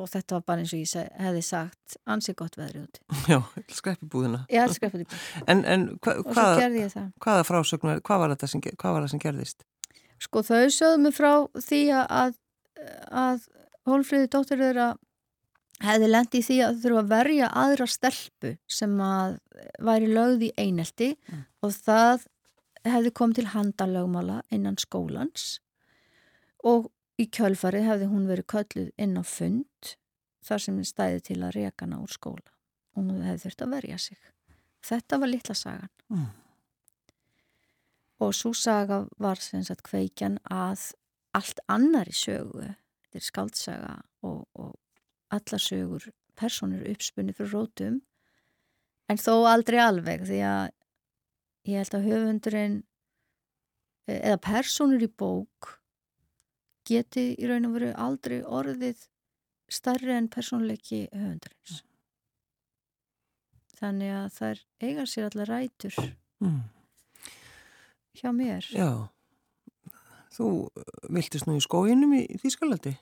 og 0.00 0.08
þetta 0.08 0.34
var 0.38 0.44
bara 0.48 0.62
eins 0.64 0.72
og 0.72 0.80
ég 0.80 0.88
seg, 0.88 1.08
hefði 1.20 1.42
sagt 1.44 1.96
ansið 2.08 2.36
gott 2.40 2.56
veðri 2.58 2.80
úti 2.86 3.02
Já, 3.32 3.38
skrepp 3.76 4.02
í 4.02 4.08
búðina. 4.14 4.40
ætla 4.64 4.64
að 4.70 4.76
skrifa 4.78 5.02
þetta 5.02 5.20
En, 5.52 5.64
en 5.68 5.84
hva, 6.00 6.14
hvaða, 6.32 7.04
hvaða 7.26 7.44
frásögn, 7.48 7.94
hvað 8.00 8.22
var 8.24 8.32
sem, 8.54 8.64
hvað 8.64 8.96
var 8.96 9.04
það 9.06 9.12
sem 9.14 9.22
gerðist? 9.26 9.64
Sko 10.22 10.42
þau 10.46 10.60
sögðu 10.70 10.98
mig 11.02 11.16
frá 11.18 11.32
því 11.68 11.80
að, 11.98 12.36
að 13.10 13.48
Hólfríði 13.90 14.28
dóttir 14.30 14.60
þeirra 14.62 14.90
hefði 15.82 16.08
lendi 16.12 16.38
í 16.38 16.44
því 16.46 16.56
að 16.62 16.76
þau 16.76 16.82
þurfa 16.84 17.00
að 17.02 17.08
verja 17.10 17.46
aðra 17.58 17.86
stelpu 17.90 18.52
sem 18.70 18.92
að 19.02 19.32
væri 19.82 20.10
lögð 20.14 20.44
í 20.46 20.52
einelti 20.62 21.08
Mm. 21.26 21.40
og 21.66 21.72
það 21.74 22.26
hefði 22.86 23.10
komið 23.18 23.38
til 23.40 23.48
handalögmála 23.52 24.36
innan 24.54 24.78
skólans 24.78 25.48
og 26.66 26.86
í 27.22 27.28
kjölfarið 27.30 27.86
hefði 27.88 28.10
hún 28.10 28.28
verið 28.30 28.48
kölluð 28.52 28.90
inn 28.98 29.18
á 29.18 29.24
fund 29.26 29.94
þar 30.42 30.62
sem 30.64 30.78
stæði 30.84 31.20
til 31.28 31.40
að 31.42 31.54
reka 31.58 31.86
hana 31.86 32.00
úr 32.02 32.12
skóla 32.12 32.50
og 32.96 33.02
hún 33.04 33.22
hefði 33.24 33.46
þurft 33.46 33.64
að 33.66 33.74
verja 33.76 33.98
sig. 33.98 34.18
Þetta 34.82 35.18
var 35.22 35.30
litla 35.30 35.54
sagan 35.54 35.92
Mm. 36.12 36.26
og 38.20 38.34
svo 38.34 38.52
saga 38.52 39.06
var 39.18 39.40
sem 39.40 39.62
sagt 39.64 39.82
kveikjan 39.86 40.38
að 40.50 40.92
allt 41.32 41.62
annari 41.72 42.12
sögu 42.12 42.66
þetta 42.66 43.18
er 43.18 43.24
skaldsaga 43.24 43.94
og, 44.22 44.44
og 44.52 44.76
alla 45.32 45.58
sögur 45.58 46.10
personur 46.36 46.84
uppspunni 46.90 47.32
fyrir 47.32 47.54
rótum 47.54 48.00
en 49.08 49.20
þó 49.20 49.46
aldrei 49.48 49.78
alveg 49.80 50.26
því 50.28 50.40
að 50.44 50.68
ég 51.70 51.80
held 51.80 51.96
að 51.96 52.08
höfundurinn 52.10 52.78
eða 54.12 54.38
personur 54.44 55.02
í 55.02 55.08
bók 55.08 55.78
geti 56.88 57.24
í 57.38 57.48
raun 57.48 57.68
og 57.68 57.76
veru 57.78 57.92
aldrei 57.94 58.40
orðið 58.42 59.06
starri 59.72 60.12
en 60.16 60.28
personleiki 60.32 61.04
höfundurins 61.12 61.82
þannig 63.78 64.12
að 64.14 64.28
þær 64.36 64.60
eiga 64.88 65.06
sér 65.10 65.30
allar 65.30 65.52
rætur 65.56 65.96
Mm. 66.42 66.64
hjá 68.18 68.32
mér 68.34 68.66
Já, 68.74 68.88
þú 70.34 70.46
uh, 70.66 70.82
viltist 71.14 71.46
nú 71.46 71.54
í 71.54 71.62
skóginum 71.62 72.16
í, 72.18 72.24
í 72.26 72.40
Þýskalandi? 72.42 72.96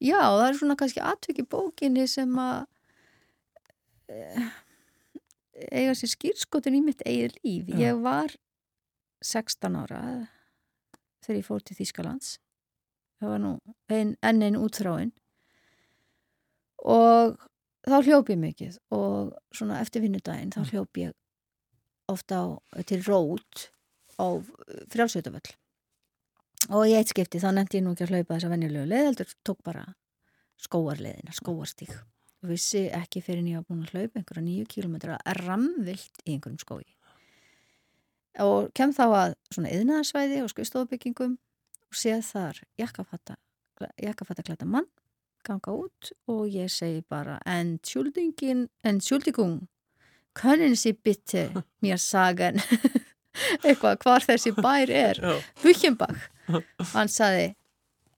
Já, 0.00 0.16
það 0.22 0.44
er 0.46 0.56
svona 0.56 0.76
kannski 0.80 1.02
atviki 1.04 1.44
bókinni 1.44 2.06
sem 2.08 2.32
að 2.40 2.64
eh, 4.08 4.48
eiga 5.68 5.92
sér 6.00 6.14
skýrskotin 6.14 6.78
í 6.78 6.82
mitt 6.86 7.04
eigið 7.04 7.36
líf. 7.42 7.68
Já. 7.74 7.78
Ég 7.90 8.00
var 8.08 8.32
16 9.20 9.76
ára 9.82 10.00
þegar 11.26 11.40
ég 11.42 11.46
fór 11.50 11.64
til 11.66 11.76
Þýskalands. 11.82 12.38
Það 13.18 13.32
var 13.32 13.42
nú 13.42 13.52
ein, 13.90 14.16
enn 14.22 14.44
einn 14.46 14.58
útþráin. 14.58 15.12
Og 16.86 17.38
þá 17.88 17.96
hljóp 18.04 18.32
ég 18.32 18.40
mikið 18.40 18.76
og 18.94 19.32
svona 19.54 19.80
eftir 19.82 20.04
vinnudaginn 20.04 20.52
þá 20.54 20.60
hljóp 20.72 21.00
ég 21.00 21.14
ofta 22.08 22.42
á, 22.42 22.46
til 22.88 23.00
rót 23.06 23.68
á 24.18 24.26
frjálsveitavöll 24.92 25.54
og 26.74 26.84
í 26.88 26.94
eitt 26.98 27.12
skipti 27.12 27.40
þá 27.40 27.50
nefndi 27.54 27.78
ég 27.78 27.86
nú 27.86 27.94
ekki 27.94 28.08
að 28.08 28.14
hlaupa 28.14 28.36
þessa 28.36 28.52
venjulegu 28.52 28.90
leið 28.90 29.08
heldur 29.08 29.34
tók 29.46 29.60
bara 29.64 29.84
skóarleiðina, 30.58 31.34
skóarstík 31.36 31.94
og 31.94 32.52
vissi 32.52 32.86
ekki 32.94 33.22
fyrir 33.24 33.42
en 33.42 33.50
ég 33.52 33.60
var 33.60 33.68
búin 33.68 33.84
að 33.86 33.94
hlaupa 33.94 34.20
einhverja 34.20 34.46
nýju 34.46 34.70
kílometra 34.74 35.18
ramvilt 35.40 36.24
í 36.24 36.34
einhverjum 36.34 36.62
skói 36.62 36.86
og 38.42 38.72
kem 38.76 38.92
þá 38.94 39.04
að 39.06 39.36
svona 39.54 39.72
yðnaðarsvæði 39.74 40.42
og 40.44 40.52
skrifstofubyggingum 40.52 41.38
og 41.88 41.96
séð 41.96 42.22
þar 42.28 42.62
jakkafatta 42.80 43.36
jakkafattaklæta 44.02 44.66
mann 44.66 44.88
ganga 45.46 45.72
út 45.72 46.12
og 46.28 46.46
ég 46.50 46.70
segi 46.72 47.02
bara 47.08 47.38
Entschuldigin, 47.46 48.68
Entschuldigung 48.84 49.68
können 50.34 50.76
Sie 50.76 50.92
bitte 50.92 51.50
mér 51.82 51.98
sagan. 51.98 52.60
Eitthvað 53.66 54.00
hvar 54.02 54.24
þessi 54.26 54.52
bær 54.56 54.90
er. 54.90 55.20
Buchenbach. 55.62 56.28
Hann 56.94 57.10
saði 57.12 57.52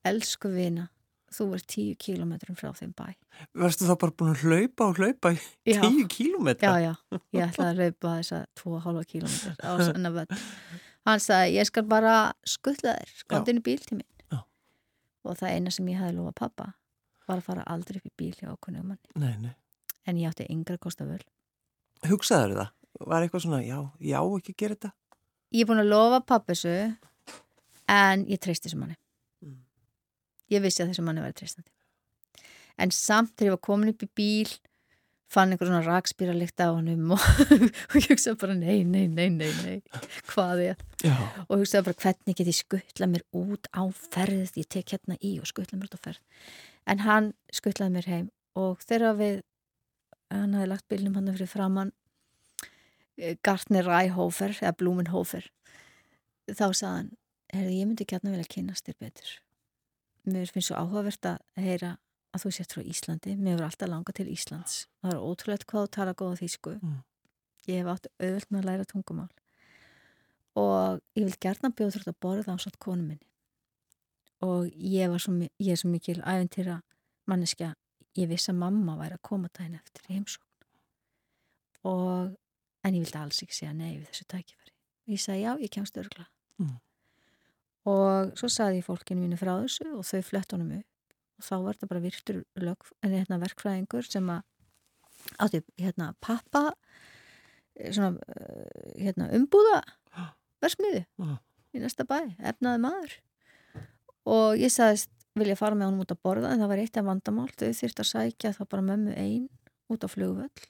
elsku 0.07 0.53
vina 0.55 0.89
þú 1.31 1.47
ert 1.55 1.67
tíu 1.71 1.95
kílometrum 2.01 2.57
frá 2.59 2.73
þeim 2.75 2.91
bæ. 2.97 3.13
Varstu 3.61 3.87
þá 3.87 3.95
bara 4.03 4.15
búin 4.19 4.33
að 4.33 4.45
hlaupa 4.45 4.89
og 4.91 4.99
hlaupa 4.99 5.31
í 5.37 5.77
tíu 5.77 6.07
kílometra? 6.11 6.73
já 6.83 6.89
já, 6.89 7.21
ég 7.37 7.45
ætlaði 7.45 7.69
að 7.71 7.83
hlaupa 7.85 8.15
þessa 8.19 8.41
2,5 8.59 9.05
kílometrar 9.13 9.61
á 9.63 9.71
sanna 9.87 10.11
völd 10.17 10.35
hann 11.09 11.21
sagði 11.23 11.57
ég 11.59 11.67
skal 11.69 11.85
bara 11.89 12.15
skuttla 12.47 12.97
þér 12.99 13.15
skottinu 13.23 13.63
bíl 13.65 13.79
til 13.85 13.99
minn 14.01 14.09
Já. 14.33 14.41
og 15.25 15.37
það 15.41 15.55
eina 15.57 15.71
sem 15.75 15.89
ég 15.93 16.01
hafði 16.03 16.17
lofa 16.19 16.33
pappa 16.45 16.69
var 17.31 17.39
að 17.41 17.47
fara 17.47 17.65
aldrei 17.71 18.01
upp 18.01 18.09
í 18.11 18.15
bíl 18.19 18.33
hjá 18.39 18.51
okkur 18.53 18.75
manni 18.83 18.99
Nei, 19.15 19.37
nei. 19.39 19.55
en 20.07 20.17
ég 20.19 20.29
átti 20.33 20.47
yngra 20.51 20.79
kosta 20.83 21.05
völ 21.09 21.23
Hugsaður 22.11 22.57
það? 22.57 22.71
Var 23.07 23.23
eitthvað 23.23 23.43
svona, 23.45 23.61
já, 23.63 23.79
já, 24.03 24.19
ekki 24.39 24.55
gera 24.59 24.75
þetta? 24.77 24.91
ég 25.55 25.63
er 25.65 25.69
búin 25.71 25.83
að 25.85 25.91
lofa 25.93 26.21
pappisu 26.27 26.73
en 27.91 28.25
ég 28.31 28.41
treysti 28.43 28.69
þessu 28.69 28.81
manni 28.83 28.97
Mm. 29.41 29.57
ég 30.53 30.61
vissi 30.61 30.83
að 30.85 30.91
þessu 30.93 31.03
manni 31.07 31.23
væri 31.25 31.33
treystandi 31.39 31.71
en 32.81 32.91
samt 32.93 33.33
þegar 33.37 33.47
ég 33.49 33.55
var 33.57 33.63
komin 33.65 33.89
upp 33.95 34.03
í 34.05 34.09
bíl 34.17 34.51
fann 35.31 35.53
einhver 35.55 35.69
svona 35.69 35.85
rakspýra 35.87 36.35
líkt 36.35 36.59
á 36.59 36.75
honum 36.75 37.15
og, 37.15 37.27
ég 38.01 38.09
hugsaði 38.11 38.39
bara 38.41 38.57
nei, 38.59 38.81
nei, 38.83 39.07
nei, 39.07 39.29
nei, 39.31 39.51
nei 39.63 40.01
hvað 40.33 40.65
er? 40.65 40.83
Já. 41.05 41.15
og 41.47 41.61
hugsaði 41.61 41.87
bara 41.87 42.01
hvernig 42.05 42.39
get 42.41 42.51
ég 42.51 42.59
skuttla 42.59 43.09
mér 43.11 43.25
út 43.37 43.71
á 43.71 43.83
ferð 43.95 44.59
ég 44.59 44.69
tek 44.71 44.97
hérna 44.97 45.19
í 45.23 45.37
og 45.39 45.47
skuttla 45.51 45.79
mér 45.79 45.91
út 45.91 45.99
á 45.99 46.05
ferð. 46.09 46.21
En 46.91 47.05
hann 47.07 47.33
skuttlaði 47.55 47.95
mér 47.95 48.11
heim 48.11 48.27
og 48.59 48.83
þegar 48.83 49.17
við 49.21 49.41
hann 50.31 50.59
hafði 50.59 50.73
lagt 50.73 50.91
bílnum 50.91 51.17
hann 51.19 51.33
fyrir 51.35 51.51
framann 51.51 51.95
eh, 53.19 53.37
Gartner 53.47 53.87
Ræhofer 53.87 54.57
eða 54.59 54.77
Blumenhofer 54.79 55.47
þá 56.51 56.67
sagði 56.75 56.93
hann 56.97 57.11
heyrðu, 57.55 57.75
ég 57.75 57.89
myndi 57.89 58.07
gætna 58.07 58.35
vilja 58.35 58.51
kynast 58.51 58.87
þér 58.87 58.99
betur. 59.03 59.33
Mér 60.31 60.51
finnst 60.53 60.71
svo 60.71 60.79
áhugavert 60.79 61.27
að 61.27 61.39
heyra 61.59 61.97
að 62.35 62.45
þú 62.45 62.51
sért 62.55 62.75
frá 62.77 62.83
Íslandi. 62.87 63.37
Mér 63.37 63.57
hefur 63.57 63.67
alltaf 63.67 63.89
langað 63.91 64.19
til 64.21 64.29
Íslands. 64.33 64.75
Það 65.03 65.15
er 65.15 65.23
ótrúlegt 65.31 65.67
hvað 65.71 65.87
þú 65.87 65.91
tala 65.97 66.15
góða 66.15 66.41
þýsku. 66.43 66.77
Mm. 66.83 66.99
ég 67.69 67.81
hef 67.83 67.91
átt 67.93 68.07
auðvöld 68.19 68.47
með 68.51 68.61
að 68.61 68.69
læra 68.71 68.85
tungumál. 68.89 69.29
Og 70.59 71.01
ég 71.15 71.27
vil 71.29 71.37
gerna 71.45 71.71
bjóða 71.71 71.93
þurft 71.97 72.09
að 72.11 72.21
borða 72.25 72.55
á 72.55 72.59
satt 72.59 72.79
konu 72.83 73.03
minni. 73.07 73.27
Og 74.43 74.71
ég 74.75 75.11
var 75.13 75.21
svo, 75.23 75.35
ég 75.61 75.71
er 75.75 75.79
svo 75.79 75.91
mikil 75.93 76.19
æfintýra 76.25 76.81
manneskja. 77.31 77.75
Ég 78.19 78.31
vissi 78.31 78.51
að 78.51 78.59
mamma 78.63 78.97
væri 78.99 79.15
að 79.19 79.23
koma 79.29 79.51
daginn 79.55 79.77
eftir 79.79 80.09
heimsókn. 80.11 80.47
Og 81.87 82.33
en 82.85 82.97
ég 82.97 83.05
vildi 83.05 83.19
alls 83.21 83.43
ekki 83.45 83.55
segja 83.61 83.75
nei 83.77 83.99
við 83.99 84.09
þessu 84.11 84.27
tækifæri. 84.33 84.73
Og 85.07 85.15
ég 85.15 85.23
sagði 85.23 85.45
já, 85.45 85.53
ég 85.67 85.75
kemst 85.77 86.01
örgla 86.01 86.27
Mm. 86.61 86.75
og 87.89 88.35
svo 88.37 88.49
sagði 88.53 88.83
ég 88.83 88.85
fólkinu 88.85 89.23
mínu 89.23 89.39
frá 89.41 89.55
þessu 89.63 89.87
og 89.97 90.03
þau 90.05 90.21
flett 90.29 90.51
honum 90.53 90.75
upp 90.77 90.85
og 91.41 91.47
þá 91.47 91.55
var 91.65 91.77
þetta 91.79 91.91
bara 91.91 92.05
virtur 92.05 92.43
lög, 92.61 92.89
hérna 93.05 93.41
verkfræðingur 93.41 94.07
sem 94.07 94.29
að 94.33 94.45
átti 95.41 95.63
hérna 95.81 96.13
pappa 96.25 96.71
eh, 97.77 97.91
svona 97.93 98.15
eh, 98.29 98.91
hérna 99.07 99.31
umbúða 99.37 99.81
versmiðu 100.61 101.05
Já. 101.05 101.33
í 101.75 101.83
næsta 101.83 102.07
bæ, 102.09 102.19
efnaði 102.39 102.83
maður 102.85 103.17
og 104.31 104.61
ég 104.61 104.73
sagðist 104.73 105.13
vilja 105.39 105.57
fara 105.57 105.79
með 105.79 105.91
honum 105.91 106.05
út 106.05 106.13
að 106.13 106.23
borða 106.27 106.53
en 106.53 106.61
það 106.63 106.73
var 106.73 106.83
eitt 106.83 107.01
af 107.01 107.07
vandamál 107.07 107.49
þau 107.55 107.71
þyrft 107.81 108.03
að 108.03 108.11
sækja 108.11 108.55
þá 108.57 108.63
bara 108.67 108.87
mömmu 108.91 109.17
ein 109.17 109.49
út 109.91 110.05
á 110.05 110.09
flugvöll 110.11 110.69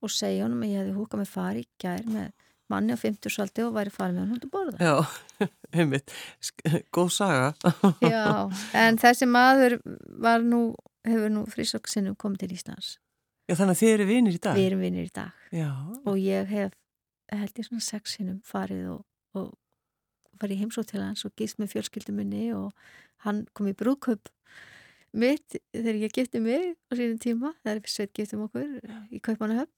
og 0.00 0.12
segja 0.12 0.46
honum 0.46 0.64
að 0.64 0.72
ég 0.74 0.82
hefði 0.82 0.96
húkað 0.96 1.22
með 1.22 1.32
fari 1.34 1.64
í 1.64 1.70
gær 1.80 2.06
með 2.10 2.32
manni 2.70 2.94
á 2.94 2.98
50 3.00 3.32
salti 3.34 3.64
og 3.66 3.74
væri 3.76 3.92
farið 3.94 4.16
með 4.16 4.22
honum 4.24 4.38
út 4.38 4.46
að 4.46 4.52
borða 4.54 4.88
Já, 4.88 4.94
einmitt. 5.80 6.14
Sk- 6.42 6.80
Góð 6.94 7.10
saga. 7.16 7.50
Já, 8.14 8.24
en 8.80 8.98
þessi 9.02 9.28
maður 9.30 9.78
var 10.24 10.42
nú, 10.46 10.62
hefur 11.06 11.32
nú 11.34 11.44
frísokk 11.50 11.90
komið 12.20 12.44
til 12.44 12.52
Íslands. 12.56 12.90
Já, 13.50 13.56
þannig 13.58 13.74
að 13.74 13.80
þið 13.82 13.92
eru 13.96 14.04
vinir 14.06 14.34
í 14.36 14.42
dag. 14.46 14.54
Við 14.58 14.68
erum 14.70 14.82
vinnir 14.84 15.08
í 15.08 15.14
dag 15.14 15.54
Já. 15.54 15.70
og 16.06 16.18
ég 16.22 16.46
hef, 16.54 16.74
held 17.34 17.58
ég 17.58 17.66
svona 17.66 17.82
sex 17.82 18.14
sinnum 18.16 18.40
farið 18.46 18.84
og, 18.94 19.00
og 19.34 19.48
farið 20.38 20.54
í 20.54 20.60
heimsótt 20.62 20.92
til 20.92 21.02
hans 21.02 21.24
og 21.26 21.34
gist 21.38 21.58
með 21.58 21.72
fjölskyldumunni 21.74 22.52
og 22.54 22.70
hann 23.26 23.42
kom 23.52 23.66
í 23.66 23.74
brúköp 23.74 24.30
mitt 25.18 25.56
þegar 25.74 25.98
ég 26.04 26.14
gifti 26.14 26.38
mig 26.38 26.76
á 26.86 26.92
sínum 26.94 27.18
tíma, 27.18 27.50
það 27.66 27.72
er 27.80 27.90
sveit 27.90 28.12
giftum 28.14 28.44
okkur 28.46 28.68
í 29.10 29.18
Kaupanahöfn 29.18 29.74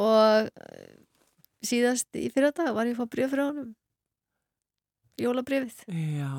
og 0.00 0.48
síðast 1.66 2.16
í 2.16 2.28
fyrir 2.32 2.52
dag 2.56 2.72
var 2.76 2.88
ég 2.88 2.96
að 2.96 3.02
fá 3.04 3.10
brjöf 3.14 3.32
frá 3.34 3.44
honum 3.50 3.74
jólabrjöfið 5.20 5.82
Já. 6.18 6.30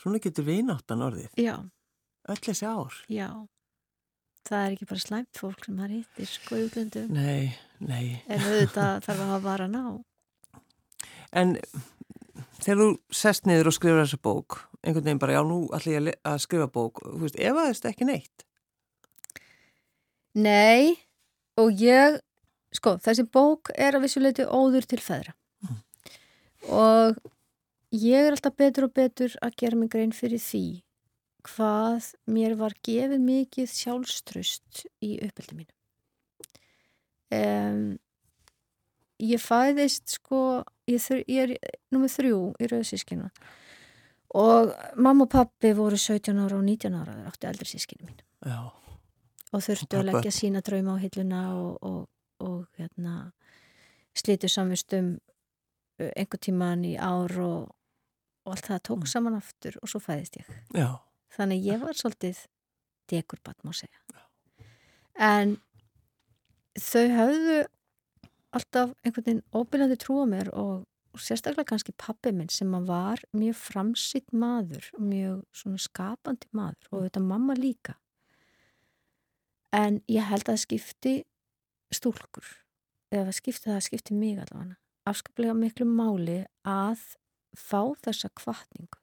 Svona 0.00 0.18
getur 0.24 0.46
vináttan 0.46 1.02
orðið. 1.04 1.28
Já, 1.36 1.56
Öll 2.30 2.40
þessi 2.40 2.66
ár. 2.66 2.94
já 3.12 3.28
það 4.48 4.62
er 4.66 4.74
ekki 4.74 4.86
bara 4.88 5.02
slæmt 5.04 5.36
fólk 5.38 5.64
sem 5.66 5.76
það 5.76 5.90
hittir 5.98 6.26
sko 6.30 6.56
í 6.56 6.62
útlöndum 6.66 7.10
Nei, 7.12 7.50
nei. 7.84 8.22
en 8.26 8.40
auðvitað 8.40 9.00
þarf 9.04 9.20
að 9.20 9.28
hafa 9.34 9.42
varan 9.44 9.76
á 9.76 9.86
En 11.36 11.52
þegar 12.64 12.80
þú 12.80 12.86
sest 13.14 13.44
niður 13.46 13.68
og 13.70 13.76
skrifur 13.76 14.00
þessa 14.02 14.18
bók, 14.24 14.56
einhvern 14.82 15.04
veginn 15.06 15.20
bara, 15.22 15.36
já, 15.36 15.42
nú 15.46 15.58
ætla 15.76 15.92
ég 15.94 16.08
að 16.26 16.40
skrifa 16.42 16.66
bók, 16.72 16.98
þú 17.04 17.20
veist, 17.22 17.36
ef 17.38 17.60
að 17.60 17.68
þetta 17.70 17.92
ekki 17.92 18.08
neitt. 18.08 18.42
Nei, 20.34 20.96
og 21.60 21.70
ég, 21.82 22.18
sko, 22.76 22.96
þessi 23.02 23.24
bók 23.32 23.72
er 23.74 23.96
að 23.98 24.06
vissuleiti 24.06 24.46
óður 24.46 24.86
til 24.90 25.00
feðra. 25.02 25.34
Og 26.70 27.16
ég 27.96 28.26
er 28.28 28.34
alltaf 28.36 28.54
betur 28.60 28.86
og 28.88 28.94
betur 28.94 29.34
að 29.42 29.56
gera 29.62 29.78
mig 29.80 29.90
grein 29.92 30.12
fyrir 30.14 30.42
því 30.42 30.64
hvað 31.48 32.10
mér 32.28 32.54
var 32.60 32.74
gefið 32.84 33.22
mikið 33.24 33.70
sjálfströst 33.72 34.84
í 35.00 35.14
uppeldi 35.24 35.56
mínu. 35.62 35.72
Um, 37.30 37.98
ég 39.22 39.40
fæðist, 39.40 40.16
sko, 40.18 40.62
ég, 40.90 41.00
þr- 41.00 41.24
ég 41.30 41.42
er 41.46 41.78
nummið 41.94 42.14
þrjú 42.18 42.38
í 42.58 42.68
rauðsískina 42.72 43.28
og 44.40 44.72
mamma 44.98 45.26
og 45.26 45.32
pappi 45.32 45.72
voru 45.78 45.98
17 45.98 46.38
ára 46.38 46.58
og 46.58 46.64
19 46.66 46.96
ára, 46.98 47.14
þeir 47.16 47.30
áttu 47.30 47.48
eldri 47.50 47.66
sískinu 47.70 48.06
mín 48.08 48.20
Já. 48.46 48.58
og 49.50 49.64
þurftu 49.64 49.98
að 49.98 50.08
leggja 50.10 50.32
sína 50.34 50.62
drauma 50.66 50.94
á 50.98 51.02
hilluna 51.02 51.40
og, 51.58 51.78
og, 51.82 52.00
og 52.40 52.66
hérna, 52.78 53.32
slítu 54.16 54.48
samvistum 54.50 55.18
einhver 56.00 56.40
tíman 56.40 56.84
í 56.88 56.94
ár 56.96 57.34
og, 57.44 57.70
og 58.46 58.54
allt 58.54 58.66
það 58.70 58.82
tók 58.88 59.02
Mm. 59.04 59.06
saman 59.12 59.34
aftur 59.36 59.76
og 59.82 59.88
svo 59.88 60.00
fæðist 60.00 60.36
ég. 60.40 60.46
Já. 60.74 60.98
Þannig 61.36 61.64
ég 61.66 61.80
var 61.80 61.94
svolítið 61.94 62.46
dekurbatt 63.10 63.62
má 63.64 63.72
segja. 63.76 64.00
En 65.20 65.58
þau 66.78 67.06
höfðu 67.12 67.58
alltaf 68.56 68.94
einhvern 69.04 69.24
veginn 69.26 69.42
óbyrjandi 69.52 69.98
trú 70.00 70.22
á 70.24 70.26
mér 70.26 70.48
og, 70.56 70.86
og 71.12 71.20
sérstaklega 71.20 71.68
kannski 71.68 71.92
pappi 71.98 72.32
minn 72.32 72.48
sem 72.48 72.70
var 72.86 73.20
mjög 73.36 73.54
framsitt 73.60 74.32
maður 74.32 74.88
og 74.96 75.02
mjög 75.04 75.42
skapandi 75.78 76.48
maður 76.52 76.88
og 76.90 77.04
þetta 77.04 77.20
mamma 77.20 77.54
líka. 77.54 77.98
En 79.72 80.00
ég 80.08 80.24
held 80.26 80.48
að 80.48 80.62
skipti 80.64 81.14
stúlkur, 81.94 82.46
eða 83.12 83.28
það 83.28 83.36
skipti 83.40 83.70
það 83.70 83.84
skipti 83.88 84.14
mig 84.16 84.38
allavega, 84.38 84.76
afskaplega 85.10 85.54
miklu 85.58 85.86
máli 85.88 86.40
að 86.68 87.02
fá 87.58 87.80
þessa 88.04 88.30
kvartningu. 88.38 88.98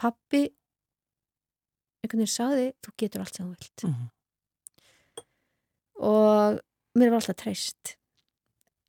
Pappi 0.00 0.42
einhvern 2.00 2.22
veginn 2.24 2.32
sagði, 2.32 2.66
þú 2.84 2.94
getur 3.00 3.24
allt 3.24 3.36
sem 3.36 3.46
þú 3.46 3.56
vilt. 3.56 3.84
Mhm. 3.88 4.08
Og 6.00 6.60
mér 6.96 7.10
var 7.12 7.20
alltaf 7.20 7.36
treyst. 7.36 7.96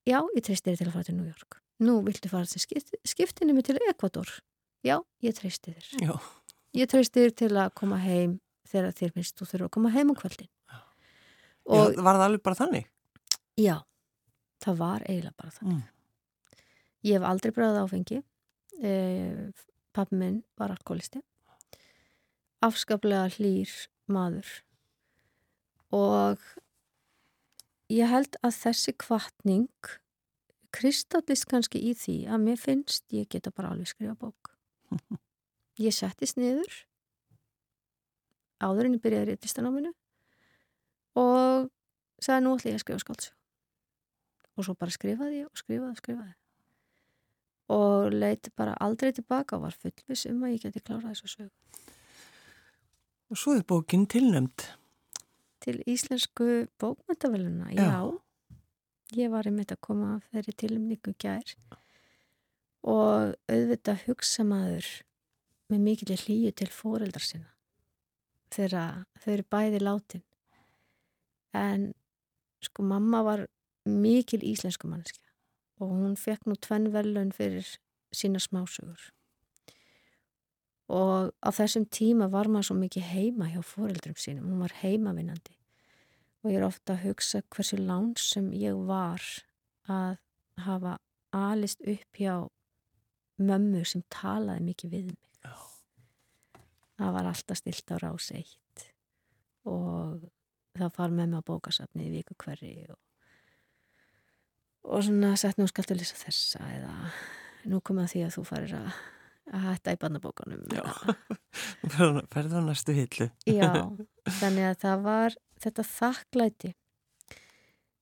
Já, 0.07 0.21
ég 0.35 0.43
treysti 0.45 0.71
þér 0.71 0.77
til 0.79 0.87
að 0.87 0.93
fara 0.95 1.07
til 1.09 1.17
New 1.17 1.27
York. 1.27 1.57
Nú 1.83 1.97
viltu 2.05 2.29
fara 2.31 2.47
til 2.49 2.61
skipt, 2.63 2.95
skiptinu 3.05 3.53
mig 3.53 3.65
til 3.67 3.77
Ekvator. 3.89 4.29
Já, 4.85 4.97
ég 5.21 5.35
treysti 5.37 5.73
þér. 5.75 5.89
Já. 6.07 6.15
Ég 6.73 6.87
treysti 6.89 7.25
þér 7.25 7.35
til 7.35 7.51
að 7.51 7.73
koma 7.75 7.99
heim 8.01 8.39
þegar 8.71 8.95
þér 8.95 9.13
finnst 9.17 9.35
þú 9.37 9.47
þurfa 9.49 9.67
að 9.67 9.73
koma 9.75 9.91
heim 9.93 10.11
á 10.11 10.15
kvöldin. 10.15 10.49
Og 11.67 11.77
Og 11.77 11.99
var 12.01 12.15
það 12.17 12.25
alveg 12.29 12.43
bara 12.47 12.59
þannig? 12.61 12.87
Já, 13.61 13.77
það 14.63 14.81
var 14.81 15.05
eiginlega 15.07 15.37
bara 15.37 15.55
það. 15.55 15.73
Mm. 15.73 15.83
Ég 17.07 17.17
hef 17.17 17.27
aldrei 17.27 17.53
bræðið 17.55 17.81
áfengi. 17.81 18.19
E, 18.81 18.91
Pappi 19.91 20.15
minn 20.15 20.41
var 20.59 20.71
alkoholisti. 20.71 21.19
Afskaplega 22.63 23.27
hlýr 23.35 23.71
maður. 24.11 24.61
og 25.91 26.39
ég 27.91 28.07
held 28.07 28.37
að 28.47 28.53
þessi 28.55 28.93
kvartning 28.95 29.89
kristallist 30.71 31.49
kannski 31.51 31.81
í 31.83 31.91
því 31.97 32.15
að 32.31 32.45
mér 32.45 32.61
finnst 32.61 33.03
ég 33.11 33.27
geta 33.27 33.51
bara 33.51 33.73
alveg 33.73 33.91
skrifa 33.91 34.15
bók 34.15 34.53
ég 35.85 35.91
settist 35.95 36.39
niður 36.39 36.71
áður 38.63 38.87
en 38.87 38.95
ég 38.95 39.03
byrjaði 39.03 39.33
réttistanáminu 39.33 39.91
og 41.19 41.67
sagði 42.23 42.45
nú 42.45 42.55
ætla 42.55 42.71
ég 42.71 42.79
að 42.79 42.85
skrifa 42.85 43.03
skáldsjó 43.03 43.35
og 44.57 44.67
svo 44.67 44.75
bara 44.77 44.93
skrifaði 44.93 45.43
ég 45.43 45.49
og 45.49 45.59
skrifaði 45.59 45.91
og 45.91 45.99
skrifaði. 46.01 46.35
Og 47.71 48.11
leiti 48.11 48.51
bara 48.57 48.75
aldrei 48.83 49.13
tilbaka 49.15 49.57
og 49.57 49.67
var 49.67 49.77
fullvis 49.79 50.25
um 50.27 50.43
að 50.43 50.57
ég 50.57 50.65
geti 50.65 50.83
klárað 50.83 51.13
þessu 51.13 51.35
sög 51.37 51.51
Og 53.31 53.39
svo 53.39 53.53
er 53.55 53.63
bókin 53.63 54.03
tilnæmt 54.11 54.65
til 55.63 55.77
íslensku 55.87 56.67
bókmyndaveluna, 56.81 57.69
já. 57.71 57.85
já. 57.85 58.19
Ég 59.15 59.31
var 59.31 59.47
einmitt 59.47 59.71
að 59.71 59.79
koma 59.87 60.15
af 60.17 60.27
þeirri 60.33 60.53
tilnæmningu 60.57 61.13
gær. 61.19 61.55
Og 62.81 63.35
auðvitað 63.47 64.03
hugsa 64.07 64.43
maður 64.47 64.87
með 65.71 65.83
mikill 65.85 66.17
hlýju 66.17 66.51
til 66.59 66.67
fóreldrar 66.73 67.23
sinna 67.23 67.51
þegar 68.51 69.05
þau 69.21 69.31
eru 69.33 69.47
bæði 69.47 69.79
látin. 69.79 70.23
En 71.55 71.91
sko 72.63 72.83
mamma 72.83 73.21
var 73.23 73.45
mikil 73.85 74.43
íslensku 74.45 74.89
manneskja 74.89 75.31
og 75.81 75.95
hún 75.95 76.17
fekk 76.19 76.45
nú 76.45 76.57
tvenn 76.61 76.91
velun 76.93 77.31
fyrir 77.33 77.65
sína 78.13 78.39
smásögur. 78.41 79.09
Og 80.91 81.31
á 81.39 81.49
þessum 81.55 81.87
tíma 81.87 82.27
var 82.29 82.49
maður 82.51 82.69
svo 82.69 82.77
mikið 82.81 83.07
heima 83.13 83.47
hjá 83.49 83.61
fóreldrum 83.63 84.17
sínum, 84.19 84.49
hún 84.51 84.61
var 84.61 84.75
heimavinnandi. 84.81 85.55
Og 86.43 86.51
ég 86.51 86.59
er 86.59 86.67
ofta 86.67 86.97
að 86.97 87.05
hugsa 87.05 87.41
hversu 87.53 87.79
láns 87.79 88.25
sem 88.33 88.49
ég 88.57 88.77
var 88.89 89.23
að 89.89 90.19
hafa 90.65 90.97
alist 91.31 91.81
upp 91.87 92.19
hjá 92.19 92.35
mömmu 93.41 93.85
sem 93.87 94.03
talaði 94.11 94.65
mikið 94.67 94.95
við 94.97 95.05
mig. 95.13 95.29
Já. 95.41 95.55
það 96.99 97.13
var 97.15 97.29
alltaf 97.31 97.57
stilt 97.57 97.93
á 97.93 97.97
rás 98.01 98.27
eitt. 98.35 98.85
Og 99.65 100.27
það 100.77 100.93
far 100.97 101.15
mig 101.15 101.33
á 101.33 101.41
bókasafni 101.41 102.09
í 102.09 102.13
viku 102.17 102.37
hverri 102.37 102.75
og, 102.89 102.99
og 104.83 105.05
svona 105.05 105.35
sett 105.39 105.59
nú 105.59 105.67
skaltu 105.69 105.95
lýsa 105.97 106.17
þessa 106.19 106.61
eða 106.75 106.93
nú 107.69 107.81
kom 107.85 108.01
að 108.01 108.13
því 108.15 108.23
að 108.25 108.35
þú 108.35 108.43
farir 108.49 108.75
að, 108.79 108.99
að 109.53 109.65
hætta 109.67 109.95
í 109.95 109.99
bandabókanum 110.01 110.61
Já, 110.73 110.85
ferðu 112.33 112.61
á 112.61 112.63
næstu 112.65 112.95
hillu. 112.97 113.29
Já, 113.45 113.71
þannig 114.41 114.69
að 114.71 114.77
það 114.85 115.03
var 115.07 115.39
þetta 115.61 115.87
þakklæti. 115.91 116.75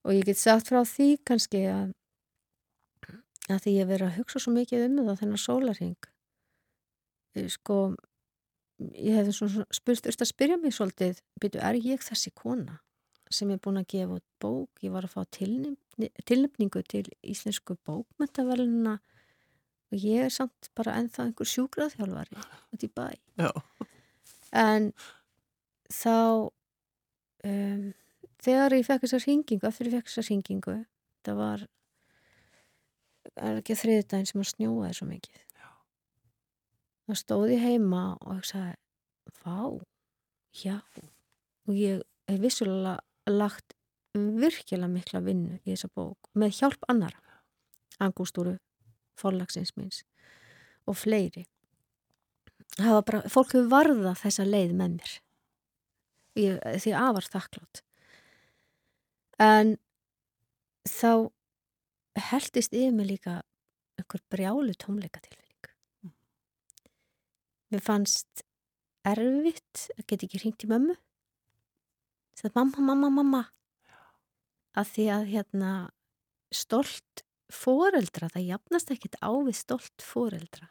Og 0.08 0.15
ég 0.15 0.30
get 0.30 0.39
sagt 0.39 0.72
frá 0.72 0.80
því 0.88 1.10
kannski 1.28 1.65
að, 1.68 1.89
að 3.52 3.65
því 3.65 3.76
ég 3.76 3.89
verið 3.89 4.08
að 4.08 4.22
hugsa 4.22 4.39
svo 4.39 4.56
mikið 4.56 4.88
um 4.88 5.04
það 5.04 5.20
þennan 5.24 5.44
sólarhing 5.44 6.10
sko 7.54 7.94
ég 8.96 9.28
spurt 9.36 10.06
þurft 10.06 10.24
að 10.24 10.32
spyrja 10.32 10.58
mig 10.60 10.74
svolítið, 10.76 11.20
byrju, 11.42 11.62
er 11.62 11.80
ég 11.84 12.04
þessi 12.04 12.32
kona 12.36 12.80
sem 13.34 13.52
er 13.54 13.62
búin 13.62 13.80
að 13.82 13.89
gefa 13.94 14.18
út 14.18 14.26
bók. 14.42 14.82
Ég 14.84 14.94
var 14.94 15.06
að 15.06 15.15
fá 15.15 15.26
tilnefningu 15.30 16.84
til 16.89 17.06
íslensku 17.22 17.78
bókmentaveluna 17.86 18.98
og 19.89 19.98
ég 19.98 20.28
er 20.28 20.34
samt 20.34 20.70
bara 20.78 20.96
ennþá 21.00 21.28
einhver 21.28 21.50
sjúkraðþjálfari 21.50 22.38
út 22.74 22.86
í 22.86 22.92
bæ. 22.94 23.08
Já. 23.42 23.50
en 24.54 24.92
þá 25.94 26.15
um, 27.46 27.84
þegar 28.42 28.78
ég 28.78 28.88
fekk 28.88 29.06
þessar 29.06 29.26
hringingu 29.26 29.70
eftir 29.70 29.89
ég 29.89 29.98
fekk 29.98 30.12
þessar 30.12 30.30
hringingu 30.30 30.78
það 31.26 31.42
var 31.42 31.68
er 33.39 33.60
ekki 33.62 33.78
þriðdægin 33.78 34.30
sem 34.30 34.42
að 34.42 34.52
snjóaði 34.54 34.96
svo 34.98 35.08
mikið. 35.10 35.46
Þá 37.10 37.13
stóð 37.18 37.54
ég 37.56 37.63
heima 37.65 38.04
og 38.22 38.38
hugsaði 38.38 38.76
vá, 39.42 39.80
já. 40.54 40.76
Og 41.65 41.78
ég 41.78 42.04
hef 42.30 42.42
vissulega 42.42 43.00
lagt 43.34 43.76
virkilega 44.15 44.89
mikla 44.92 45.22
vinnu 45.24 45.60
í 45.63 45.74
þessa 45.74 45.89
bók 45.96 46.30
með 46.34 46.56
hjálp 46.60 46.86
annara 46.92 47.20
angústúru, 48.00 48.56
forlagsins 49.20 49.74
minns 49.76 50.04
og 50.88 50.96
fleiri. 50.98 51.46
Bara, 52.80 53.26
fólk 53.28 53.52
hefur 53.54 53.68
varðað 53.72 54.22
þessa 54.22 54.46
leið 54.48 54.74
með 54.78 54.96
mér. 54.96 55.13
Ég, 56.39 56.58
því 56.80 56.94
að 56.96 57.13
var 57.18 57.28
þakklátt 57.34 57.84
en 59.39 59.76
þá 60.88 61.32
heldist 62.30 62.76
yfir 62.76 62.96
mig 62.96 63.10
líka 63.10 63.39
einhver 64.00 64.24
brjálu 64.32 64.76
tómleika 64.80 65.22
tilfinning 65.24 65.50
Mér 67.70 67.84
fannst 67.86 68.42
erfitt 69.06 69.89
að 69.94 70.06
geta 70.10 70.26
ekki 70.26 70.39
hringt 70.42 70.63
í 70.65 70.70
mömmu. 70.72 70.96
Er 72.43 72.54
mamma, 72.56 72.82
mamma, 72.82 73.10
mamma. 73.12 73.41
Að 74.78 74.93
því 74.93 75.08
að 75.12 75.25
hérna 75.34 75.71
stolt 76.56 77.23
foreldra, 77.52 78.30
það 78.32 78.52
jafnast 78.54 78.93
ekkit 78.93 79.17
á 79.19 79.32
við 79.34 79.58
stolt 79.58 80.06
foreldra. 80.06 80.69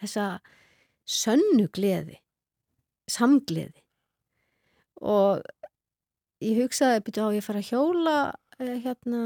Þessa 0.00 0.26
sönnu 1.08 1.68
gleði, 1.74 2.18
samgleði. 3.10 3.84
Og 4.98 5.44
ég 6.42 6.62
hugsaði, 6.64 7.04
byrju 7.06 7.28
á 7.28 7.34
ég 7.36 7.42
að 7.42 7.48
fara 7.48 7.62
að 7.62 7.70
hjóla 7.70 8.18
hérna, 8.58 9.22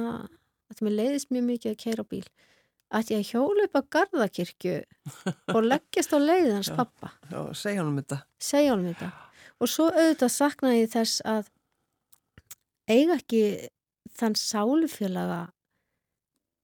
þetta 0.68 0.86
með 0.86 0.98
leiðist 0.98 1.32
mjög 1.32 1.46
mikið 1.48 1.72
að 1.72 1.82
keira 1.86 2.04
á 2.04 2.10
bíl 2.12 2.26
ætti 2.92 3.16
ég 3.16 3.22
að 3.22 3.30
hjóla 3.32 3.66
upp 3.66 3.78
á 3.78 3.82
Garðakirkju 3.96 4.74
og 5.56 5.60
leggjast 5.64 6.12
á 6.12 6.18
leiðans 6.20 6.70
Já. 6.70 6.76
pappa 6.76 7.12
Já, 7.30 7.40
segja 7.56 7.80
hann 7.80 7.92
um 7.92 8.00
þetta 8.00 8.18
segja 8.42 8.74
honum 8.74 8.90
þetta 8.92 9.10
og 9.62 9.70
svo 9.70 9.88
auðvitað 9.92 10.34
saknaði 10.34 10.82
ég 10.82 10.92
þess 10.92 11.24
að 11.28 11.51
eiga 12.90 13.18
ekki 13.18 13.42
þann 14.18 14.36
sálufélaga 14.38 15.42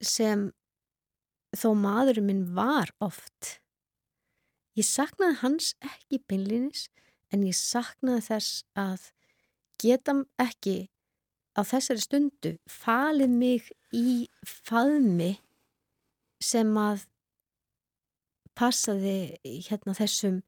sem 0.04 0.48
þó 1.56 1.72
maðurinn 1.78 2.28
minn 2.28 2.44
var 2.56 2.92
oft. 3.02 3.58
Ég 4.78 4.86
saknaði 4.86 5.40
hans 5.42 5.72
ekki 5.82 6.20
beinlinis 6.30 6.86
en 7.34 7.44
ég 7.46 7.56
saknaði 7.56 8.26
þess 8.28 8.64
að 8.78 9.08
geta 9.82 10.14
ekki 10.42 10.88
á 11.58 11.60
þessari 11.66 12.02
stundu 12.02 12.54
falið 12.70 13.34
mig 13.34 13.70
í 13.94 14.28
faðmi 14.46 15.36
sem 16.42 16.70
að 16.78 17.06
passaði 18.58 19.38
hérna 19.66 19.94
þessum 19.98 20.40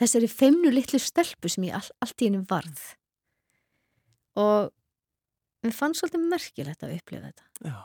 þessari 0.00 0.28
feimnu 0.30 0.72
litlu 0.72 1.00
stelpu 1.02 1.50
sem 1.52 1.66
ég 1.68 1.76
all, 1.78 1.88
allt 2.04 2.22
í 2.22 2.28
henni 2.28 2.44
varð. 2.48 2.82
Og 4.38 4.70
mér 5.64 5.74
fann 5.74 5.96
svolítið 5.96 6.26
merkilegt 6.30 6.84
að 6.84 6.94
upplifa 6.98 7.30
þetta. 7.30 7.46
Já, 7.68 7.78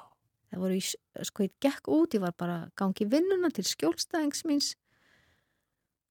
það 0.51 0.63
voru, 0.65 0.79
í, 0.79 0.83
sko 1.29 1.47
ég 1.47 1.55
gekk 1.63 1.89
út 1.93 2.17
ég 2.17 2.23
var 2.23 2.35
bara 2.37 2.57
gangi 2.79 3.07
vinnuna 3.09 3.51
til 3.53 3.65
skjólstæðings 3.67 4.43
míns 4.49 4.73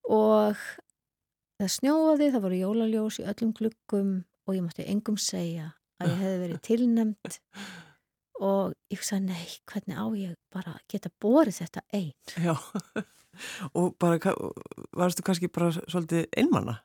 og 0.03 0.59
það 1.61 1.73
snjóaði 1.77 2.29
það 2.33 2.45
voru 2.47 2.59
jólaljós 2.59 3.21
í 3.23 3.27
öllum 3.31 3.55
glukkum 3.55 4.13
og 4.43 4.57
ég 4.57 4.65
mátti 4.65 4.87
engum 4.91 5.19
segja 5.21 5.71
að 6.01 6.11
ég 6.11 6.21
hefði 6.23 6.43
verið 6.43 6.63
tilnemt 6.69 7.39
og 8.43 8.73
ég 8.91 9.03
sagði 9.05 9.31
nei, 9.31 9.47
hvernig 9.69 9.99
á 9.99 10.05
ég 10.19 10.37
bara 10.53 10.75
geta 10.91 11.11
borið 11.23 11.61
þetta 11.61 11.85
einn? 11.95 12.15
Já. 12.43 12.55
Og 13.73 13.95
bara, 13.97 14.33
varstu 14.93 15.23
kannski 15.25 15.47
bara 15.49 15.71
svolítið 15.73 16.27
einmanna? 16.37 16.75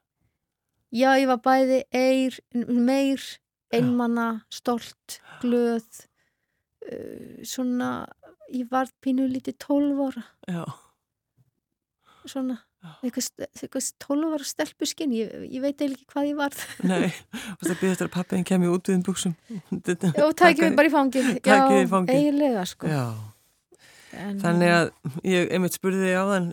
Já, 0.89 1.11
ég 1.21 1.29
var 1.29 1.43
bæði 1.45 1.83
eir, 1.93 2.39
meir, 2.55 3.21
einmanna, 3.75 4.29
stolt, 4.53 5.19
glöð, 5.43 5.87
uh, 6.89 7.43
svona, 7.47 7.91
ég 8.55 8.71
var 8.73 8.91
pínu 9.05 9.29
lítið 9.31 9.59
tólf 9.65 10.03
ára, 10.09 10.25
Já, 10.49 10.65
svona, 12.29 12.59
eitthvað, 13.05 13.91
ára 14.29 14.45
stelpuskinn, 14.47 15.15
ég, 15.17 15.33
ég 15.49 15.65
veit 15.65 15.81
eiginlega 15.81 15.99
ekki 15.99 16.13
hvað 16.13 16.29
ég 16.29 16.39
var. 16.39 16.59
nei 16.85 17.09
Varstu 17.09 17.73
að 17.73 17.81
byrja 17.81 17.95
eftir 17.97 18.09
að 18.11 18.15
pappiðin 18.19 18.47
kemur 18.49 18.77
út 18.77 18.91
við 18.91 18.99
um 19.01 19.07
buksum 19.09 19.35
Já, 19.49 20.29
tækið 20.37 20.63
mig 20.67 20.79
bara 20.79 20.91
í 20.91 20.95
fangið. 20.95 21.33
Já, 21.49 21.59
eiginlega, 22.15 22.69
sko. 22.69 22.93
Já, 22.93 23.05
En, 24.17 24.39
þannig 24.41 24.71
að 24.73 24.87
ég 25.29 25.51
einmitt 25.53 25.75
spurði 25.77 26.07
þig 26.07 26.17
á 26.17 26.25
þann 26.31 26.47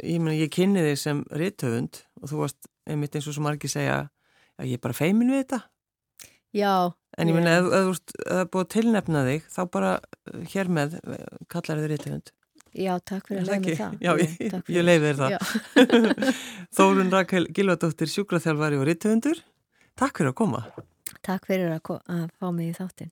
ég, 0.00 0.18
meni, 0.22 0.38
ég 0.40 0.52
kynni 0.52 0.84
þig 0.86 1.00
sem 1.02 1.20
rithöfund 1.36 2.00
og 2.22 2.30
þú 2.30 2.40
varst 2.40 2.70
einmitt 2.88 3.18
eins 3.18 3.28
og 3.28 3.36
svo 3.36 3.44
margir 3.44 3.72
segja 3.72 3.98
að 4.56 4.70
ég 4.70 4.78
er 4.78 4.82
bara 4.82 4.96
feimin 4.96 5.30
við 5.32 5.42
þetta 5.42 5.58
Já. 6.52 6.92
en 7.18 7.28
ég 7.28 7.32
ég- 7.32 7.38
meina 7.38 7.56
ef, 7.58 7.66
það 7.72 8.38
er 8.40 8.46
búið 8.52 8.64
að 8.66 8.70
tilnefna 8.76 9.24
þig 9.28 9.48
þá 9.56 9.60
bara 9.72 9.90
uh, 10.00 10.42
hér 10.52 10.68
með 10.78 10.94
uh, 11.02 11.18
kallar 11.52 11.82
þið 11.82 11.90
rithöfund 11.94 12.32
Já, 12.72 12.94
takk 13.04 13.26
fyrir 13.28 13.42
að 13.42 13.48
leiða 13.50 13.56
ekki? 13.60 13.74
það. 13.76 13.96
Já, 14.00 14.12
ég- 14.16 14.36
ég 14.40 14.62
fyrir. 14.64 14.84
leyfi 14.88 15.08
þér 15.10 15.18
það. 15.20 15.32
Þórun 16.78 17.10
Rakel 17.12 17.46
Gilvardóttir 17.52 18.08
sjúkraþjálfari 18.08 18.78
og 18.80 18.86
rithöfundur 18.88 19.42
Takk 20.00 20.16
fyrir 20.22 20.32
að 20.32 20.38
koma 20.40 20.62
Takk 21.22 21.44
fyrir 21.50 21.74
að, 21.74 21.90
að 22.08 22.22
fá 22.40 22.46
mig 22.56 22.70
í 22.72 22.76
þáttinn. 22.78 23.10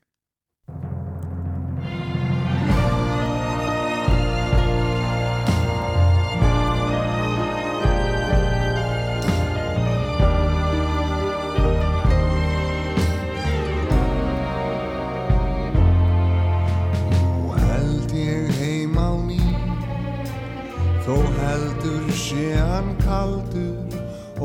Þó 21.11 21.17
heldur 21.41 22.11
sé 22.15 22.53
hann 22.55 22.93
kaldur 23.01 23.95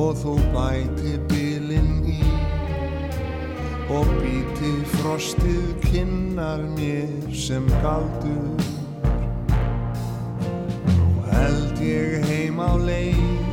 og 0.01 0.15
þú 0.17 0.31
bæti 0.49 1.11
bilinn 1.29 2.07
í 2.09 2.31
og 3.93 4.09
býti 4.15 4.71
frostið 4.95 5.75
kinnar 5.83 6.63
mér 6.71 7.11
sem 7.37 7.67
galdur. 7.83 8.65
Nú 10.87 11.11
held 11.27 11.83
ég 11.85 12.25
heim 12.31 12.57
á 12.57 12.73
leið, 12.81 13.45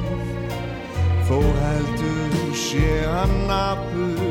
þó 1.29 1.37
heldur 1.61 2.57
sé 2.65 2.89
hann 3.13 3.37
nafur 3.53 4.25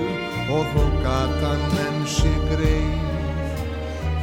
og 0.58 0.74
þó 0.74 0.90
gatan 1.06 1.70
enn 1.86 2.02
sé 2.18 2.34
greið, 2.50 2.98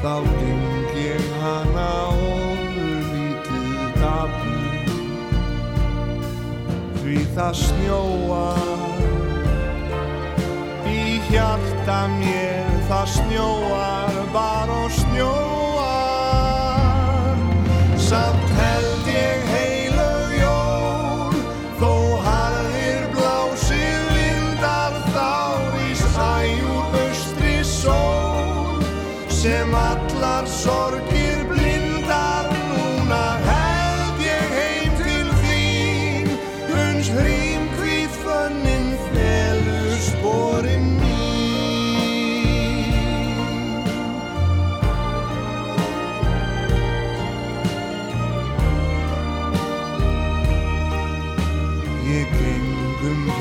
þá 0.03 0.15
geng 0.35 1.01
ég 1.05 1.33
hana 1.47 1.89
ofur 2.11 3.01
lítið 3.15 3.99
dapur. 4.03 4.48
Því 7.09 7.23
það 7.33 7.55
snjóar 7.57 8.91
í 10.93 11.15
hjarta 11.31 12.01
mér, 12.19 12.69
það 12.91 13.07
snjóar 13.15 14.19
bara 14.35 14.77
og 14.83 14.93
snjóar. 14.93 16.29
Samt 18.11 18.48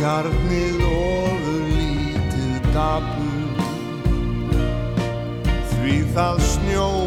hjarnið 0.07 0.83
ofur 0.87 1.65
lítið 1.67 2.67
dapur 2.71 3.65
Því 5.73 5.97
það 6.15 6.39
snjóar 6.53 7.06